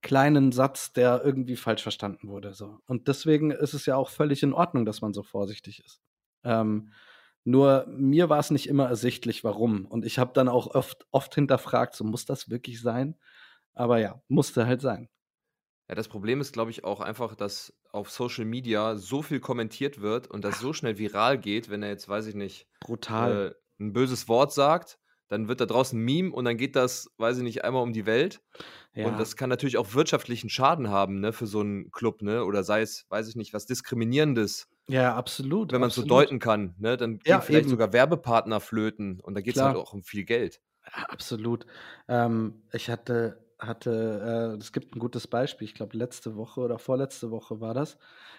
kleinen 0.02 0.52
Satz, 0.52 0.94
der 0.94 1.22
irgendwie 1.24 1.56
falsch 1.56 1.84
verstanden 1.84 2.28
wurde. 2.28 2.54
So. 2.54 2.80
Und 2.86 3.08
deswegen 3.08 3.52
ist 3.52 3.74
es 3.74 3.86
ja 3.86 3.96
auch 3.96 4.10
völlig 4.10 4.44
in 4.44 4.54
Ordnung, 4.54 4.86
dass 4.86 5.02
man 5.02 5.14
so 5.14 5.24
vorsichtig 5.24 5.84
ist. 5.84 6.02
Ähm, 6.44 6.92
nur 7.44 7.86
mir 7.88 8.30
war 8.30 8.40
es 8.40 8.52
nicht 8.52 8.68
immer 8.68 8.88
ersichtlich, 8.88 9.44
warum. 9.44 9.86
Und 9.86 10.06
ich 10.06 10.20
habe 10.20 10.32
dann 10.34 10.48
auch 10.48 10.68
oft, 10.68 11.06
oft 11.12 11.34
hinterfragt, 11.34 11.96
so 11.96 12.04
muss 12.04 12.26
das 12.26 12.50
wirklich 12.50 12.82
sein? 12.82 13.18
Aber 13.74 14.00
ja, 14.00 14.22
musste 14.28 14.66
halt 14.66 14.82
sein. 14.82 15.10
Ja, 15.88 15.96
das 15.96 16.08
Problem 16.08 16.40
ist, 16.40 16.54
glaube 16.54 16.72
ich, 16.72 16.84
auch 16.84 17.02
einfach, 17.02 17.36
dass 17.36 17.74
auf 17.92 18.10
Social 18.12 18.46
Media 18.46 18.96
so 18.96 19.22
viel 19.22 19.40
kommentiert 19.40 20.02
wird 20.02 20.28
und 20.28 20.46
das 20.46 20.60
so 20.60 20.72
schnell 20.72 20.98
viral 20.98 21.38
geht, 21.38 21.70
wenn 21.70 21.84
er 21.84 21.90
jetzt, 21.90 22.08
weiß 22.08 22.28
ich 22.28 22.36
nicht, 22.36 22.68
Brutal. 22.80 23.56
äh, 23.80 23.84
ein 23.84 23.92
böses 23.92 24.28
Wort 24.28 24.54
sagt, 24.54 25.00
dann 25.32 25.48
wird 25.50 25.62
da 25.62 25.66
draußen 25.68 26.00
ein 26.00 26.04
Meme 26.06 26.32
und 26.34 26.46
dann 26.46 26.58
geht 26.58 26.76
das, 26.76 27.10
weiß 27.18 27.38
ich 27.40 27.44
nicht, 27.44 27.64
einmal 27.66 27.84
um 27.84 27.94
die 27.94 28.06
Welt. 28.06 28.42
Und 28.98 29.18
Ja. 29.18 29.22
das 29.22 29.36
kann 29.38 29.50
natürlich 29.50 29.78
auch 29.78 29.94
wirtschaftlichen 29.96 30.50
Schaden 30.50 30.90
haben, 30.90 31.20
ne, 31.22 31.34
für 31.34 31.48
so 31.48 31.62
einen 31.62 31.92
Club, 31.92 32.22
ne? 32.24 32.46
Oder 32.46 32.64
sei 32.64 32.82
es, 32.82 33.06
weiß 33.10 33.30
ich 33.30 33.36
nicht, 33.36 33.54
was 33.54 33.66
Diskriminierendes, 33.68 34.68
Ja, 34.88 35.16
absolut. 35.16 35.74
wenn 35.74 35.82
man 35.82 35.90
es 35.90 35.96
so 35.96 36.04
deuten 36.04 36.40
kann, 36.40 36.76
ne? 36.80 36.98
Dann 36.98 37.20
Ja, 37.26 37.40
gehen 37.40 37.42
vielleicht 37.42 37.68
eben. 37.68 37.70
sogar 37.70 37.94
Werbepartner 37.94 38.60
flöten 38.60 39.20
und 39.22 39.34
da 39.36 39.42
geht 39.42 39.56
es 39.56 39.62
halt 39.64 39.76
auch 39.76 39.94
um 39.94 40.04
viel 40.04 40.24
Geld. 40.26 40.62
Ja, 40.86 41.04
absolut. 41.10 41.66
Ähm, 42.08 42.64
ich 42.74 42.90
hatte, 42.90 43.46
hatte, 43.60 44.54
äh, 44.56 44.58
es 44.60 44.72
gibt 44.72 44.96
ein 44.96 45.00
gutes 45.00 45.28
Beispiel, 45.28 45.66
ich 45.66 45.76
glaube 45.76 45.96
letzte 45.98 46.36
Woche 46.36 46.62
oder 46.62 46.80
vorletzte 46.80 47.30
Woche 47.32 47.62
war 47.62 47.74
das. 47.74 47.98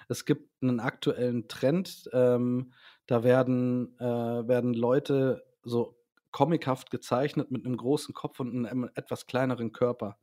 Es 0.09 0.25
gibt 0.25 0.51
einen 0.63 0.81
aktuellen 0.81 1.47
Trend, 1.49 2.09
ähm, 2.13 2.73
da 3.07 3.23
werden, 3.23 3.97
äh, 4.01 4.05
werden 4.05 4.75
Leute 4.75 5.45
so 5.63 6.02
comichaft 6.33 6.91
gezeichnet 6.91 7.51
mit 7.51 7.65
einem 7.65 7.77
großen 7.77 8.15
Kopf 8.15 8.41
und 8.41 8.67
einem 8.67 8.91
etwas 8.95 9.27
kleineren 9.27 9.73
Körper. 9.73 10.19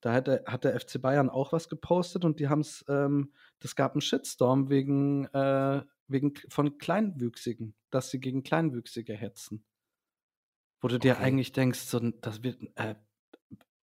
Da 0.00 0.12
hat 0.14 0.26
der, 0.28 0.44
hat 0.46 0.64
der 0.64 0.78
FC 0.80 1.00
Bayern 1.00 1.28
auch 1.28 1.52
was 1.52 1.68
gepostet 1.68 2.24
und 2.24 2.40
die 2.40 2.48
haben 2.48 2.60
es, 2.60 2.84
ähm, 2.88 3.32
das 3.58 3.76
gab 3.76 3.92
einen 3.92 4.00
Shitstorm 4.00 4.70
wegen, 4.70 5.26
äh, 5.26 5.82
wegen 6.08 6.34
von 6.48 6.78
Kleinwüchsigen, 6.78 7.74
dass 7.90 8.10
sie 8.10 8.20
gegen 8.20 8.42
Kleinwüchsige 8.42 9.14
hetzen. 9.14 9.64
Wo 10.80 10.88
du 10.88 10.98
dir 10.98 11.14
Okay. 11.14 11.24
eigentlich 11.24 11.52
denkst, 11.52 11.80
so, 11.80 11.98
das 12.00 12.42
wird, 12.42 12.62
äh, 12.76 12.94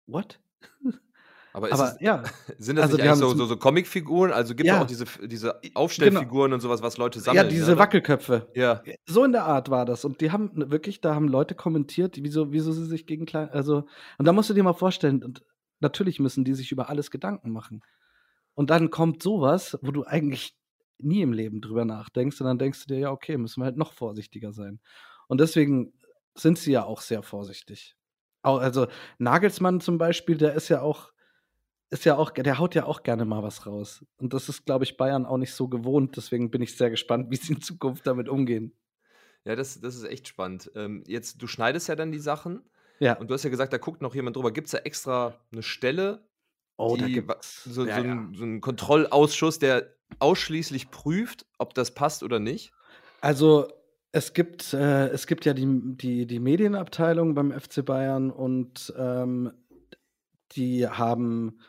what? 0.08 0.40
Aber 1.54 1.72
Aber 1.72 1.96
es, 1.96 2.02
ja, 2.02 2.24
sind 2.58 2.76
das 2.76 2.86
also 2.86 2.98
nicht 2.98 3.06
eigentlich 3.08 3.20
so, 3.20 3.34
so, 3.36 3.46
so 3.46 3.58
Comicfiguren? 3.58 4.32
Also 4.32 4.54
gibt 4.56 4.68
es 4.70 4.76
Ja. 4.76 4.82
auch 4.82 4.88
diese, 4.88 5.06
diese 5.28 5.60
Aufstellfiguren 5.74 6.54
und 6.54 6.60
sowas, 6.60 6.82
was 6.82 6.98
Leute 6.98 7.20
ja, 7.20 7.24
sammeln? 7.24 7.50
diese 7.50 7.72
ne? 7.72 7.78
Wackelköpfe. 7.80 8.48
Ja. 8.54 8.84
So 9.06 9.24
in 9.24 9.32
der 9.32 9.46
Art 9.46 9.70
war 9.70 9.86
das. 9.86 10.06
Und 10.06 10.22
die 10.22 10.32
haben 10.32 10.52
wirklich, 10.72 11.02
da 11.02 11.16
haben 11.16 11.28
Leute 11.28 11.56
kommentiert, 11.56 12.18
wieso, 12.22 12.52
wieso 12.52 12.72
sie 12.72 12.86
sich 12.86 13.06
gegen 13.06 13.26
klein, 13.26 13.50
also, 13.50 13.86
und 14.18 14.26
da 14.26 14.34
musst 14.34 14.50
du 14.50 14.54
dir 14.54 14.64
mal 14.64 14.74
vorstellen, 14.74 15.24
und 15.24 15.44
natürlich 15.80 16.20
müssen 16.20 16.44
die 16.44 16.54
sich 16.54 16.72
über 16.72 16.90
alles 16.90 17.12
Gedanken 17.12 17.52
machen. 17.52 17.82
Und 18.54 18.70
dann 18.70 18.90
kommt 18.90 19.22
sowas, 19.24 19.78
wo 19.82 19.92
du 19.92 20.04
eigentlich 20.04 20.56
nie 21.00 21.22
im 21.22 21.34
Leben 21.34 21.62
drüber 21.62 21.86
nachdenkst, 21.86 22.40
und 22.42 22.48
dann 22.48 22.60
denkst 22.60 22.86
du 22.86 22.94
dir, 22.94 23.00
ja, 23.00 23.12
okay, 23.12 23.38
müssen 23.38 23.62
wir 23.62 23.66
halt 23.66 23.78
noch 23.78 23.94
vorsichtiger 23.94 24.52
sein. 24.54 24.80
Und 25.28 25.40
deswegen 25.40 25.94
sind 26.36 26.58
sie 26.60 26.72
ja 26.72 26.84
auch 26.84 27.02
sehr 27.02 27.24
vorsichtig. 27.24 27.96
Also 28.42 28.88
Nagelsmann 29.18 29.82
zum 29.82 29.98
Beispiel, 29.98 30.38
der 30.38 30.54
ist 30.54 30.70
ja 30.70 30.82
auch, 30.82 31.12
ist 31.90 32.06
ja 32.06 32.18
auch, 32.18 32.32
der 32.32 32.60
haut 32.60 32.76
ja 32.76 32.86
auch 32.86 33.04
gerne 33.04 33.26
mal 33.26 33.44
was 33.44 33.66
raus. 33.66 34.06
Und 34.18 34.34
das 34.34 34.50
ist, 34.50 34.66
glaube 34.66 34.84
ich, 34.84 34.98
Bayern 34.98 35.26
auch 35.26 35.38
nicht 35.38 35.54
so 35.54 35.68
gewohnt. 35.68 36.18
Deswegen 36.18 36.52
bin 36.52 36.62
ich 36.62 36.76
sehr 36.76 36.90
gespannt, 36.90 37.28
wie 37.32 37.36
sie 37.38 37.54
in 37.54 37.62
Zukunft 37.62 38.06
damit 38.08 38.28
umgehen. 38.30 38.74
Ja, 39.46 39.56
das, 39.56 39.80
das 39.80 39.96
ist 39.96 40.04
echt 40.04 40.28
spannend. 40.28 40.72
Ähm, 40.76 41.04
jetzt, 41.08 41.42
du 41.42 41.48
schneidest 41.48 41.88
ja 41.88 41.96
dann 41.96 42.12
die 42.12 42.20
Sachen 42.20 42.62
Ja. 43.00 43.18
und 43.18 43.30
du 43.30 43.34
hast 43.34 43.44
ja 43.44 43.50
gesagt, 43.50 43.72
da 43.72 43.78
guckt 43.78 44.02
noch 44.02 44.14
jemand 44.16 44.36
drüber. 44.36 44.52
Gibt 44.52 44.68
es 44.68 44.72
da 44.72 44.80
extra 44.80 45.36
eine 45.52 45.64
Stelle, 45.64 46.28
Oh, 46.80 46.96
da 46.96 47.08
die, 47.08 47.24
so, 47.42 47.86
ja, 47.86 47.96
so, 47.98 48.04
ja. 48.04 48.12
ein, 48.12 48.34
so 48.36 48.44
ein 48.44 48.62
Kontrollausschuss, 48.62 49.58
der 49.58 49.96
ausschließlich 50.20 50.92
prüft, 50.92 51.48
ob 51.58 51.74
das 51.74 51.92
passt 51.96 52.22
oder 52.22 52.38
nicht? 52.40 52.72
Also 53.20 53.68
es 54.12 54.34
gibt, 54.34 54.74
äh, 54.74 55.08
es 55.08 55.26
gibt 55.26 55.46
ja 55.46 55.54
die, 55.54 55.66
die, 55.96 56.28
die 56.28 56.40
Medienabteilung 56.40 57.34
beim 57.34 57.52
FC 57.52 57.84
Bayern 57.84 58.30
und 58.30 58.94
ähm, 58.96 59.52
die 60.52 60.88
haben 60.88 61.60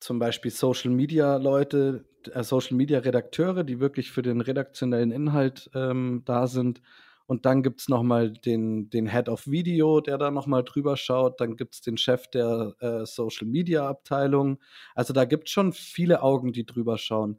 zum 0.00 0.18
Beispiel 0.18 0.50
Social 0.50 0.90
Media 0.90 1.36
Leute, 1.36 2.04
äh, 2.32 2.42
Social 2.42 2.76
Media 2.76 2.98
Redakteure, 2.98 3.64
die 3.64 3.80
wirklich 3.80 4.10
für 4.10 4.22
den 4.22 4.40
redaktionellen 4.40 5.12
Inhalt 5.12 5.70
ähm, 5.74 6.22
da 6.24 6.46
sind. 6.46 6.82
Und 7.26 7.46
dann 7.46 7.62
gibt 7.62 7.80
es 7.80 7.88
nochmal 7.88 8.32
den, 8.32 8.90
den 8.90 9.06
Head 9.06 9.28
of 9.28 9.46
Video, 9.46 10.00
der 10.00 10.18
da 10.18 10.32
nochmal 10.32 10.64
drüber 10.64 10.96
schaut. 10.96 11.40
Dann 11.40 11.56
gibt 11.56 11.74
es 11.74 11.80
den 11.80 11.96
Chef 11.96 12.26
der 12.26 12.74
äh, 12.80 13.06
Social 13.06 13.46
Media 13.46 13.88
Abteilung. 13.88 14.58
Also 14.96 15.12
da 15.12 15.24
gibt 15.26 15.46
es 15.46 15.52
schon 15.52 15.72
viele 15.72 16.22
Augen, 16.22 16.52
die 16.52 16.66
drüber 16.66 16.98
schauen. 16.98 17.38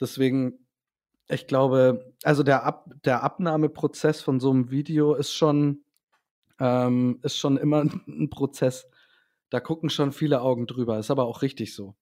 Deswegen, 0.00 0.66
ich 1.28 1.46
glaube, 1.46 2.14
also 2.22 2.42
der, 2.42 2.64
Ab 2.64 2.90
der 3.04 3.22
Abnahmeprozess 3.22 4.22
von 4.22 4.40
so 4.40 4.50
einem 4.50 4.70
Video 4.70 5.14
ist 5.14 5.34
schon, 5.34 5.84
ähm, 6.58 7.18
ist 7.22 7.36
schon 7.36 7.58
immer 7.58 7.82
ein 8.08 8.30
Prozess. 8.30 8.88
Da 9.50 9.60
gucken 9.60 9.90
schon 9.90 10.12
viele 10.12 10.40
Augen 10.40 10.66
drüber. 10.66 10.98
Ist 10.98 11.10
aber 11.10 11.24
auch 11.24 11.42
richtig 11.42 11.74
so. 11.74 11.96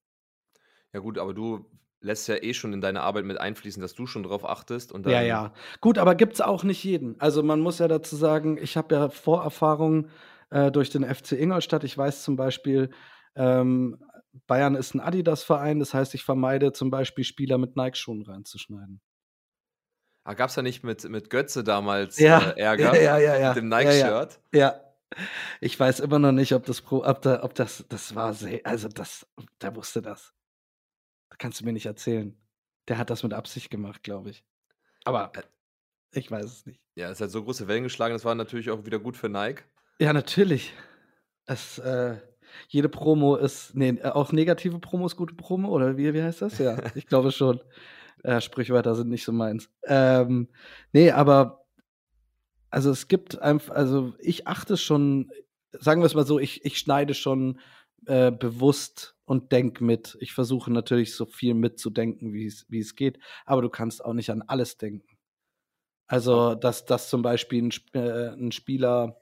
Ja, 0.93 1.01
gut, 1.01 1.19
aber 1.19 1.35
du 1.35 1.67
lässt 2.01 2.29
ja 2.29 2.37
eh 2.43 2.55
schon 2.55 2.73
in 2.73 2.81
deine 2.81 3.03
Arbeit 3.03 3.25
mit 3.25 3.39
einfließen, 3.41 3.81
dass 3.81 3.95
du 3.95 4.07
schon 4.07 4.23
drauf 4.23 4.45
achtest 4.45 4.93
und 4.93 5.07
Ja, 5.07 5.21
ja. 5.21 5.53
Gut, 5.81 5.99
aber 5.99 6.15
gibt 6.15 6.35
es 6.35 6.41
auch 6.41 6.63
nicht 6.65 6.83
jeden. 6.85 7.21
Also 7.21 7.43
man 7.43 7.61
muss 7.61 7.79
ja 7.79 7.89
dazu 7.89 8.17
sagen, 8.17 8.59
ich 8.61 8.77
habe 8.77 8.95
ja 8.95 9.09
Vorerfahrungen 9.09 10.11
äh, 10.51 10.71
durch 10.71 10.91
den 10.91 11.03
FC 11.05 11.33
Ingolstadt. 11.33 11.85
Ich 11.85 11.97
weiß 11.97 12.23
zum 12.23 12.37
Beispiel, 12.37 12.91
ähm, 13.35 13.99
Bayern 14.47 14.75
ist 14.75 14.95
ein 14.95 15.01
Adidas-Verein, 15.01 15.79
das 15.79 15.95
heißt, 15.95 16.15
ich 16.15 16.23
vermeide 16.25 16.73
zum 16.73 16.91
Beispiel 16.91 17.25
Spieler 17.25 17.59
mit 17.59 17.77
Nike-Schuhen 17.77 18.23
reinzuschneiden. 18.23 19.01
Ah, 20.25 20.35
gab 20.35 20.49
es 20.49 20.57
da 20.57 20.63
nicht 20.63 20.83
mit, 20.83 21.09
mit 21.09 21.31
Götze 21.31 21.63
damals 21.63 22.19
Ja, 22.19 22.51
äh, 22.51 22.61
Ärger? 22.61 23.01
ja, 23.01 23.19
ja, 23.19 23.37
ja. 23.39 23.49
Mit 23.49 23.57
dem 23.59 23.71
Ja, 23.71 23.81
ja. 23.81 23.85
Nike-Shirt? 23.85 24.41
Ja. 24.53 24.81
Ich 25.61 25.79
weiß 25.79 26.00
immer 26.00 26.18
noch 26.18 26.33
nicht, 26.33 26.52
ob 26.55 26.64
das 26.66 26.81
Pro, 26.83 27.05
ob, 27.05 27.22
da, 27.22 27.42
ob 27.42 27.55
das, 27.55 27.85
das 27.88 28.14
war 28.14 28.35
sehr, 28.35 28.61
also 28.64 28.88
das, 28.88 29.26
der 29.61 29.74
wusste 29.76 30.02
das. 30.02 30.33
Da 31.31 31.37
kannst 31.37 31.61
du 31.61 31.64
mir 31.64 31.72
nicht 31.72 31.87
erzählen. 31.87 32.37
Der 32.88 32.98
hat 32.98 33.11
das 33.11 33.22
mit 33.22 33.33
Absicht 33.35 33.70
gemacht, 33.70 34.02
glaube 34.02 34.31
ich. 34.31 34.44
Aber 35.05 35.33
Äh. 35.35 35.42
ich 36.18 36.31
weiß 36.31 36.44
es 36.44 36.66
nicht. 36.66 36.81
Ja, 36.94 37.11
es 37.11 37.20
hat 37.20 37.31
so 37.31 37.42
große 37.42 37.66
Wellen 37.68 37.83
geschlagen, 37.85 38.14
das 38.14 38.24
war 38.24 38.35
natürlich 38.35 38.70
auch 38.70 38.85
wieder 38.85 38.98
gut 38.98 39.16
für 39.16 39.29
Nike. 39.29 39.64
Ja, 39.98 40.12
natürlich. 40.12 40.72
Es, 41.46 41.79
äh, 41.79 42.16
jede 42.68 42.88
Promo 42.88 43.37
ist, 43.37 43.74
nee, 43.74 44.00
auch 44.02 44.33
negative 44.33 44.79
Promo 44.79 45.07
ist 45.07 45.16
gute 45.16 45.35
Promo, 45.35 45.68
oder 45.70 45.96
wie, 45.96 46.12
wie 46.14 46.22
heißt 46.22 46.42
das? 46.42 46.59
Ja, 46.59 46.79
ich 46.94 47.07
glaube 47.07 47.33
schon. 47.33 47.61
Äh, 48.22 48.40
Sprichwörter 48.40 48.94
sind 48.94 49.09
nicht 49.11 49.24
so 49.24 49.33
meins. 49.33 49.70
Ähm, 49.85 50.48
nee, 50.92 51.11
aber 51.11 51.65
also 52.70 52.90
es 52.90 53.09
gibt 53.09 53.40
einfach, 53.40 53.74
also 53.74 54.14
ich 54.18 54.46
achte 54.46 54.76
schon, 54.76 55.31
sagen 55.72 56.00
wir 56.00 56.07
es 56.07 56.14
mal 56.14 56.26
so, 56.26 56.38
ich, 56.38 56.64
ich 56.64 56.79
schneide 56.79 57.14
schon 57.14 57.61
äh, 58.07 58.31
bewusst 58.31 59.16
und 59.24 59.52
denk 59.52 59.81
mit. 59.81 60.16
Ich 60.20 60.33
versuche 60.33 60.72
natürlich 60.72 61.14
so 61.14 61.26
viel 61.26 61.55
mitzudenken, 61.55 62.33
wie 62.33 62.46
es 62.46 62.94
geht, 62.94 63.18
aber 63.44 63.62
du 63.62 63.68
kannst 63.68 64.05
auch 64.05 64.12
nicht 64.12 64.31
an 64.31 64.42
alles 64.42 64.76
denken. 64.79 65.16
Also, 66.09 66.55
dass, 66.55 66.85
dass 66.85 67.11
zum 67.11 67.22
Beispiel 67.22 67.64
ein, 67.64 67.72
äh, 67.94 68.29
ein 68.29 68.52
Spieler 68.52 69.16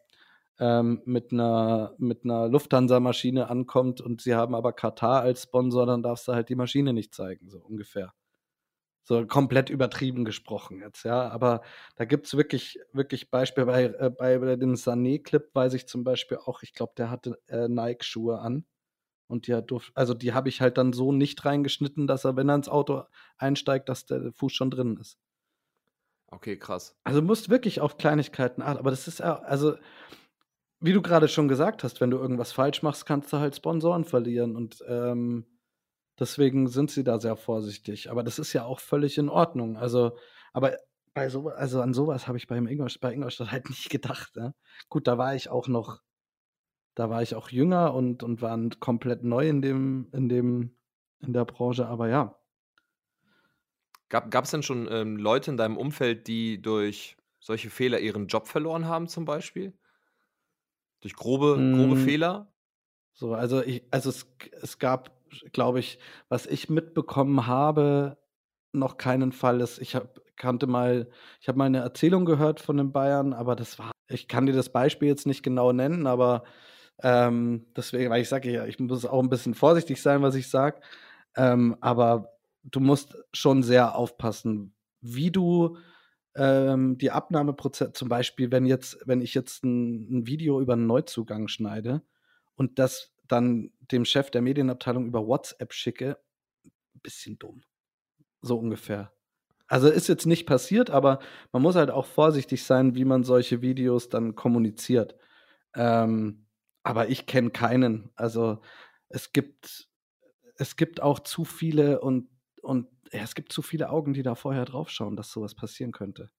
ähm, 0.58 1.02
mit 1.04 1.32
einer, 1.32 1.94
mit 1.98 2.24
einer 2.24 2.48
Lufthansa-Maschine 2.48 3.48
ankommt 3.48 4.00
und 4.00 4.20
sie 4.20 4.34
haben 4.34 4.54
aber 4.54 4.72
Katar 4.72 5.22
als 5.22 5.44
Sponsor, 5.44 5.86
dann 5.86 6.02
darfst 6.02 6.28
du 6.28 6.32
halt 6.32 6.48
die 6.48 6.54
Maschine 6.56 6.92
nicht 6.92 7.14
zeigen, 7.14 7.48
so 7.48 7.58
ungefähr. 7.58 8.12
So 9.06 9.26
komplett 9.26 9.68
übertrieben 9.68 10.24
gesprochen 10.24 10.80
jetzt, 10.80 11.04
ja. 11.04 11.28
Aber 11.28 11.62
da 11.96 12.06
gibt 12.06 12.26
es 12.26 12.36
wirklich, 12.36 12.78
wirklich 12.92 13.30
Beispiele. 13.30 13.66
Bei, 13.66 13.84
äh, 13.84 14.10
bei, 14.10 14.56
dem 14.56 14.74
Sané-Clip 14.74 15.50
weiß 15.54 15.74
ich 15.74 15.86
zum 15.86 16.04
Beispiel 16.04 16.38
auch, 16.38 16.62
ich 16.62 16.72
glaube, 16.72 16.94
der 16.96 17.10
hatte 17.10 17.38
äh, 17.48 17.68
Nike-Schuhe 17.68 18.38
an. 18.38 18.64
Und 19.26 19.46
die 19.46 19.54
hat 19.54 19.70
durf, 19.70 19.90
also 19.94 20.14
die 20.14 20.32
habe 20.32 20.48
ich 20.48 20.60
halt 20.60 20.78
dann 20.78 20.92
so 20.92 21.12
nicht 21.12 21.44
reingeschnitten, 21.44 22.06
dass 22.06 22.24
er, 22.24 22.36
wenn 22.36 22.48
er 22.48 22.56
ins 22.56 22.68
Auto 22.68 23.04
einsteigt, 23.38 23.88
dass 23.88 24.06
der 24.06 24.32
Fuß 24.32 24.52
schon 24.52 24.70
drin 24.70 24.96
ist. 25.00 25.18
Okay, 26.28 26.58
krass. 26.58 26.96
Also 27.04 27.20
du 27.20 27.26
musst 27.26 27.48
wirklich 27.48 27.80
auf 27.80 27.96
Kleinigkeiten 27.96 28.62
achten. 28.62 28.78
Aber 28.78 28.90
das 28.90 29.06
ist 29.06 29.20
ja, 29.20 29.36
also, 29.40 29.76
wie 30.80 30.92
du 30.92 31.00
gerade 31.00 31.28
schon 31.28 31.48
gesagt 31.48 31.84
hast, 31.84 32.00
wenn 32.00 32.10
du 32.10 32.18
irgendwas 32.18 32.52
falsch 32.52 32.82
machst, 32.82 33.06
kannst 33.06 33.32
du 33.32 33.38
halt 33.38 33.56
Sponsoren 33.56 34.04
verlieren. 34.04 34.56
Und 34.56 34.82
ähm, 34.88 35.46
deswegen 36.18 36.68
sind 36.68 36.90
sie 36.90 37.04
da 37.04 37.18
sehr 37.20 37.36
vorsichtig. 37.36 38.10
Aber 38.10 38.22
das 38.22 38.38
ist 38.38 38.52
ja 38.52 38.64
auch 38.64 38.80
völlig 38.80 39.18
in 39.18 39.28
Ordnung. 39.28 39.76
Also, 39.76 40.16
aber 40.52 40.76
bei 41.14 41.28
so, 41.28 41.48
also 41.48 41.80
an 41.80 41.94
sowas 41.94 42.26
habe 42.28 42.38
ich 42.38 42.46
beim 42.46 42.66
Ingolstadt, 42.66 43.00
bei 43.02 43.12
Ingolstadt 43.14 43.52
halt 43.52 43.68
nicht 43.70 43.90
gedacht. 43.90 44.36
Ne? 44.36 44.54
Gut, 44.88 45.06
da 45.06 45.18
war 45.18 45.34
ich 45.34 45.48
auch 45.50 45.68
noch 45.68 46.02
Da 46.96 47.08
war 47.10 47.22
ich 47.22 47.34
auch 47.36 47.50
jünger 47.50 47.94
und, 47.94 48.22
und 48.24 48.42
war 48.42 48.58
komplett 48.80 49.22
neu 49.24 49.48
in 49.48 49.62
dem, 49.62 50.08
in 50.12 50.28
dem, 50.28 50.76
in 51.20 51.32
der 51.32 51.44
Branche, 51.44 51.86
aber 51.86 52.08
ja. 52.08 52.36
Gab 54.08 54.44
es 54.44 54.50
denn 54.50 54.62
schon 54.62 54.88
ähm, 54.90 55.16
Leute 55.16 55.50
in 55.50 55.56
deinem 55.58 55.76
Umfeld, 55.76 56.26
die 56.28 56.62
durch 56.62 57.16
solche 57.40 57.68
Fehler 57.70 57.98
ihren 58.00 58.28
Job 58.28 58.46
verloren 58.48 58.86
haben, 58.86 59.08
zum 59.08 59.24
Beispiel? 59.26 59.76
Durch 61.02 61.14
grobe, 61.14 61.68
grobe 61.70 61.94
Mm, 61.94 61.96
Fehler? 61.96 62.52
So, 63.12 63.34
also 63.34 63.62
ich, 63.62 63.84
also 63.90 64.10
es, 64.10 64.26
es 64.62 64.78
gab, 64.78 65.23
glaube 65.52 65.80
ich, 65.80 65.98
was 66.28 66.46
ich 66.46 66.68
mitbekommen 66.68 67.46
habe, 67.46 68.18
noch 68.72 68.96
keinen 68.96 69.32
Fall 69.32 69.60
ist, 69.60 69.78
ich 69.78 69.94
hab, 69.94 70.20
kannte 70.36 70.66
mal, 70.66 71.08
ich 71.40 71.48
habe 71.48 71.58
mal 71.58 71.66
eine 71.66 71.78
Erzählung 71.78 72.24
gehört 72.24 72.60
von 72.60 72.76
den 72.76 72.92
Bayern, 72.92 73.32
aber 73.32 73.56
das 73.56 73.78
war, 73.78 73.92
ich 74.08 74.28
kann 74.28 74.46
dir 74.46 74.52
das 74.52 74.70
Beispiel 74.70 75.08
jetzt 75.08 75.26
nicht 75.26 75.42
genau 75.42 75.72
nennen, 75.72 76.06
aber 76.06 76.44
ähm, 77.02 77.66
deswegen, 77.76 78.10
weil 78.10 78.22
ich 78.22 78.28
sage 78.28 78.50
ja, 78.50 78.66
ich 78.66 78.78
muss 78.78 79.04
auch 79.04 79.22
ein 79.22 79.30
bisschen 79.30 79.54
vorsichtig 79.54 80.02
sein, 80.02 80.22
was 80.22 80.34
ich 80.34 80.48
sage, 80.48 80.80
ähm, 81.36 81.76
aber 81.80 82.32
du 82.64 82.80
musst 82.80 83.16
schon 83.32 83.62
sehr 83.62 83.96
aufpassen, 83.96 84.74
wie 85.00 85.30
du 85.30 85.76
ähm, 86.36 86.98
die 86.98 87.10
Abnahmeprozess, 87.10 87.92
zum 87.92 88.08
Beispiel, 88.08 88.50
wenn 88.50 88.66
jetzt, 88.66 88.98
wenn 89.06 89.20
ich 89.20 89.34
jetzt 89.34 89.64
ein, 89.64 90.18
ein 90.18 90.26
Video 90.26 90.60
über 90.60 90.72
einen 90.74 90.86
Neuzugang 90.86 91.48
schneide 91.48 92.02
und 92.56 92.78
das 92.78 93.13
dann 93.28 93.72
dem 93.80 94.04
Chef 94.04 94.30
der 94.30 94.42
Medienabteilung 94.42 95.06
über 95.06 95.26
WhatsApp 95.26 95.72
schicke, 95.72 96.18
ein 96.64 97.00
bisschen 97.02 97.38
dumm. 97.38 97.62
So 98.42 98.58
ungefähr. 98.58 99.12
Also 99.66 99.88
ist 99.88 100.08
jetzt 100.08 100.26
nicht 100.26 100.46
passiert, 100.46 100.90
aber 100.90 101.20
man 101.52 101.62
muss 101.62 101.74
halt 101.74 101.90
auch 101.90 102.06
vorsichtig 102.06 102.64
sein, 102.64 102.94
wie 102.94 103.04
man 103.04 103.24
solche 103.24 103.62
Videos 103.62 104.08
dann 104.08 104.34
kommuniziert. 104.34 105.16
Ähm, 105.74 106.46
aber 106.82 107.08
ich 107.08 107.26
kenne 107.26 107.50
keinen. 107.50 108.10
Also 108.14 108.60
es 109.08 109.32
gibt, 109.32 109.88
es 110.56 110.76
gibt 110.76 111.02
auch 111.02 111.20
zu 111.20 111.44
viele 111.44 112.00
und, 112.00 112.28
und 112.62 112.88
ja, 113.12 113.22
es 113.22 113.34
gibt 113.34 113.52
zu 113.52 113.62
viele 113.62 113.90
Augen, 113.90 114.12
die 114.12 114.22
da 114.22 114.34
vorher 114.34 114.66
draufschauen, 114.66 115.16
dass 115.16 115.32
sowas 115.32 115.54
passieren 115.54 115.92
könnte. 115.92 116.30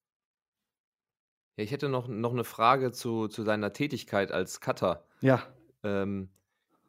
Ja, 1.58 1.64
ich 1.64 1.72
hätte 1.72 1.90
noch, 1.90 2.08
noch 2.08 2.34
eine 2.34 2.44
Frage 2.44 2.92
zu, 2.92 3.28
zu 3.28 3.44
deiner 3.44 3.74
Tätigkeit 3.74 4.32
als 4.32 4.60
Cutter. 4.62 5.08
Ja, 5.22 5.44
Ähm, 5.84 6.30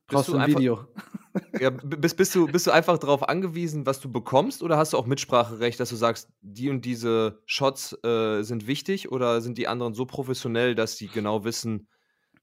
brauchst 0.07 0.29
du 0.29 0.35
ein 0.35 0.41
einfach, 0.43 0.59
Video. 0.59 0.87
ja, 1.61 1.71
bist, 1.71 2.17
bist, 2.17 2.35
du, 2.35 2.47
bist 2.47 2.67
du 2.67 2.71
einfach 2.71 2.99
darauf 2.99 3.29
angewiesen, 3.29 3.87
was 3.87 4.01
du 4.01 4.11
bekommst, 4.11 4.63
oder 4.63 4.77
hast 4.77 4.93
du 4.93 4.99
auch 4.99 5.07
Mitspracherecht, 5.07 5.79
dass 5.81 5.91
du 5.91 5.97
sagst, 5.97 6.31
die 6.41 6.71
und 6.71 6.85
diese 6.85 7.43
Shots 7.47 7.97
äh, 8.05 8.43
sind 8.43 8.67
wichtig, 8.67 9.11
oder 9.11 9.41
sind 9.41 9.59
die 9.59 9.69
anderen 9.69 9.95
so 9.95 10.07
professionell, 10.07 10.75
dass 10.75 10.97
sie 10.97 11.09
genau 11.09 11.45
wissen, 11.45 11.89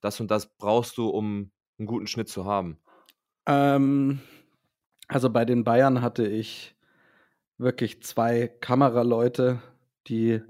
das 0.01 0.19
und 0.19 0.29
das 0.29 0.55
brauchst 0.57 0.97
du, 0.97 1.07
um 1.07 1.51
einen 1.79 1.87
guten 1.87 2.07
Schnitt 2.07 2.29
zu 2.29 2.45
haben? 2.45 2.77
Ähm, 3.45 4.19
also 5.07 5.29
bei 5.29 5.45
den 5.45 5.63
Bayern 5.63 6.01
hatte 6.01 6.27
ich 6.27 6.75
wirklich 7.57 8.03
zwei 8.03 8.47
Kameraleute, 8.47 9.61
die, 10.07 10.41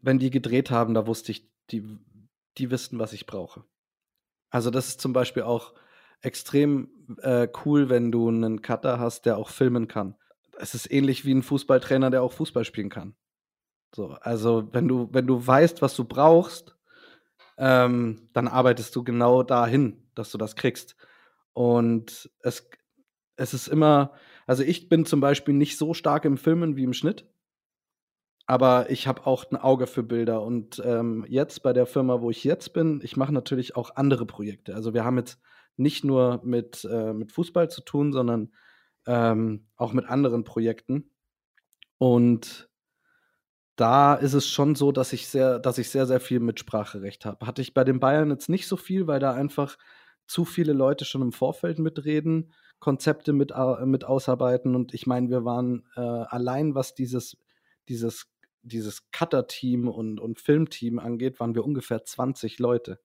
wenn 0.00 0.18
die 0.18 0.30
gedreht 0.30 0.70
haben, 0.70 0.94
da 0.94 1.06
wusste 1.06 1.32
ich, 1.32 1.48
die, 1.70 1.98
die 2.58 2.70
wissen, 2.70 2.98
was 2.98 3.12
ich 3.12 3.26
brauche. 3.26 3.64
Also 4.50 4.70
das 4.70 4.88
ist 4.88 5.00
zum 5.00 5.12
Beispiel 5.12 5.44
auch 5.44 5.72
extrem 6.22 6.88
äh, 7.22 7.48
cool, 7.64 7.88
wenn 7.88 8.12
du 8.12 8.28
einen 8.28 8.62
Cutter 8.62 8.98
hast, 8.98 9.26
der 9.26 9.36
auch 9.36 9.48
filmen 9.48 9.88
kann. 9.88 10.16
Es 10.58 10.74
ist 10.74 10.90
ähnlich 10.90 11.24
wie 11.24 11.34
ein 11.34 11.42
Fußballtrainer, 11.42 12.10
der 12.10 12.22
auch 12.22 12.32
Fußball 12.32 12.64
spielen 12.64 12.90
kann. 12.90 13.14
So, 13.94 14.10
also 14.20 14.68
wenn 14.72 14.86
du, 14.86 15.08
wenn 15.12 15.26
du 15.26 15.44
weißt, 15.44 15.82
was 15.82 15.96
du 15.96 16.04
brauchst, 16.04 16.76
ähm, 17.58 18.28
dann 18.32 18.48
arbeitest 18.48 18.94
du 18.94 19.02
genau 19.02 19.42
dahin, 19.42 20.08
dass 20.14 20.30
du 20.30 20.38
das 20.38 20.56
kriegst. 20.56 20.96
Und 21.52 22.30
es, 22.40 22.68
es 23.36 23.54
ist 23.54 23.68
immer, 23.68 24.12
also 24.46 24.62
ich 24.62 24.88
bin 24.88 25.04
zum 25.06 25.20
Beispiel 25.20 25.54
nicht 25.54 25.76
so 25.76 25.94
stark 25.94 26.24
im 26.24 26.38
Filmen 26.38 26.76
wie 26.76 26.84
im 26.84 26.92
Schnitt, 26.92 27.26
aber 28.46 28.90
ich 28.90 29.06
habe 29.06 29.26
auch 29.26 29.50
ein 29.50 29.56
Auge 29.56 29.86
für 29.86 30.02
Bilder. 30.02 30.42
Und 30.42 30.80
ähm, 30.84 31.24
jetzt 31.28 31.62
bei 31.62 31.72
der 31.72 31.86
Firma, 31.86 32.20
wo 32.20 32.30
ich 32.30 32.44
jetzt 32.44 32.72
bin, 32.72 33.00
ich 33.02 33.16
mache 33.16 33.32
natürlich 33.32 33.76
auch 33.76 33.96
andere 33.96 34.26
Projekte. 34.26 34.74
Also 34.74 34.94
wir 34.94 35.04
haben 35.04 35.18
jetzt 35.18 35.40
nicht 35.80 36.04
nur 36.04 36.40
mit, 36.44 36.84
äh, 36.84 37.12
mit 37.12 37.32
Fußball 37.32 37.70
zu 37.70 37.82
tun, 37.82 38.12
sondern 38.12 38.52
ähm, 39.06 39.66
auch 39.76 39.92
mit 39.92 40.06
anderen 40.06 40.44
Projekten. 40.44 41.10
Und 41.98 42.70
da 43.76 44.14
ist 44.14 44.34
es 44.34 44.48
schon 44.48 44.74
so, 44.74 44.92
dass 44.92 45.12
ich 45.12 45.26
sehr, 45.28 45.58
dass 45.58 45.78
ich 45.78 45.88
sehr, 45.88 46.06
sehr 46.06 46.20
viel 46.20 46.40
Mitspracherecht 46.40 47.24
habe. 47.24 47.46
Hatte 47.46 47.62
ich 47.62 47.72
bei 47.72 47.82
den 47.82 47.98
Bayern 47.98 48.30
jetzt 48.30 48.48
nicht 48.48 48.66
so 48.66 48.76
viel, 48.76 49.06
weil 49.06 49.20
da 49.20 49.32
einfach 49.32 49.78
zu 50.26 50.44
viele 50.44 50.74
Leute 50.74 51.04
schon 51.04 51.22
im 51.22 51.32
Vorfeld 51.32 51.78
mitreden, 51.78 52.52
Konzepte 52.78 53.32
mit, 53.32 53.54
au- 53.54 53.84
mit 53.86 54.04
ausarbeiten. 54.04 54.74
Und 54.76 54.92
ich 54.94 55.06
meine, 55.06 55.30
wir 55.30 55.44
waren 55.44 55.86
äh, 55.96 56.00
allein, 56.00 56.74
was 56.74 56.94
dieses, 56.94 57.38
dieses, 57.88 58.26
dieses 58.62 59.10
Cutter-Team 59.12 59.88
und, 59.88 60.20
und 60.20 60.40
Filmteam 60.40 60.98
angeht, 60.98 61.40
waren 61.40 61.54
wir 61.54 61.64
ungefähr 61.64 62.04
20 62.04 62.58
Leute 62.58 63.00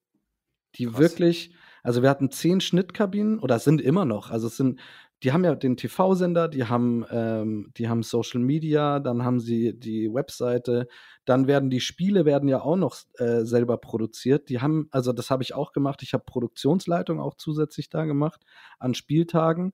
die 0.76 0.88
Krass. 0.88 0.98
wirklich, 1.00 1.56
also 1.86 2.02
wir 2.02 2.10
hatten 2.10 2.32
zehn 2.32 2.62
Schnittkabinen 2.62 3.38
oder 3.38 3.60
sind 3.60 3.80
immer 3.80 4.06
noch. 4.06 4.32
Also 4.32 4.48
es 4.48 4.58
sind, 4.58 4.80
die 5.22 5.32
haben 5.32 5.46
ja 5.46 5.54
den 5.54 5.78
TV-Sender, 5.78 6.48
die 6.48 6.66
haben, 6.66 7.06
ähm, 7.12 7.72
die 7.78 7.88
haben 7.88 8.02
Social 8.02 8.42
Media, 8.42 9.00
dann 9.00 9.24
haben 9.24 9.40
sie 9.40 9.80
die 9.80 10.12
Webseite, 10.12 10.88
dann 11.26 11.46
werden 11.46 11.70
die 11.70 11.80
Spiele 11.80 12.26
werden 12.26 12.50
ja 12.50 12.62
auch 12.62 12.76
noch 12.76 12.98
äh, 13.20 13.46
selber 13.46 13.78
produziert. 13.78 14.50
Die 14.50 14.62
haben, 14.62 14.88
also 14.90 15.14
das 15.14 15.30
habe 15.30 15.44
ich 15.44 15.54
auch 15.54 15.74
gemacht. 15.74 16.02
Ich 16.02 16.14
habe 16.14 16.24
Produktionsleitung 16.26 17.20
auch 17.20 17.36
zusätzlich 17.36 17.92
da 17.92 18.06
gemacht 18.06 18.42
an 18.80 18.96
Spieltagen. 18.96 19.74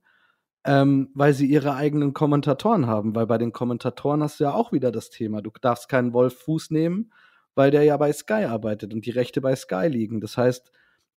Ähm, 0.64 1.10
weil 1.16 1.34
sie 1.34 1.48
ihre 1.48 1.74
eigenen 1.74 2.14
Kommentatoren 2.14 2.86
haben, 2.86 3.16
weil 3.16 3.26
bei 3.26 3.40
den 3.40 3.52
Kommentatoren 3.52 4.22
hast 4.22 4.40
du 4.40 4.44
ja 4.44 4.54
auch 4.54 4.72
wieder 4.72 4.92
das 4.92 5.10
Thema. 5.10 5.42
Du 5.42 5.50
darfst 5.60 5.90
keinen 5.90 6.14
Wolf 6.14 6.38
Fuß 6.44 6.70
nehmen, 6.70 7.12
weil 7.56 7.72
der 7.72 7.84
ja 7.84 7.98
bei 7.98 8.14
Sky 8.14 8.46
arbeitet 8.46 8.94
und 8.94 9.08
die 9.08 9.12
Rechte 9.12 9.42
bei 9.42 9.56
Sky 9.56 9.88
liegen. 9.88 10.22
Das 10.22 10.38
heißt, 10.38 10.72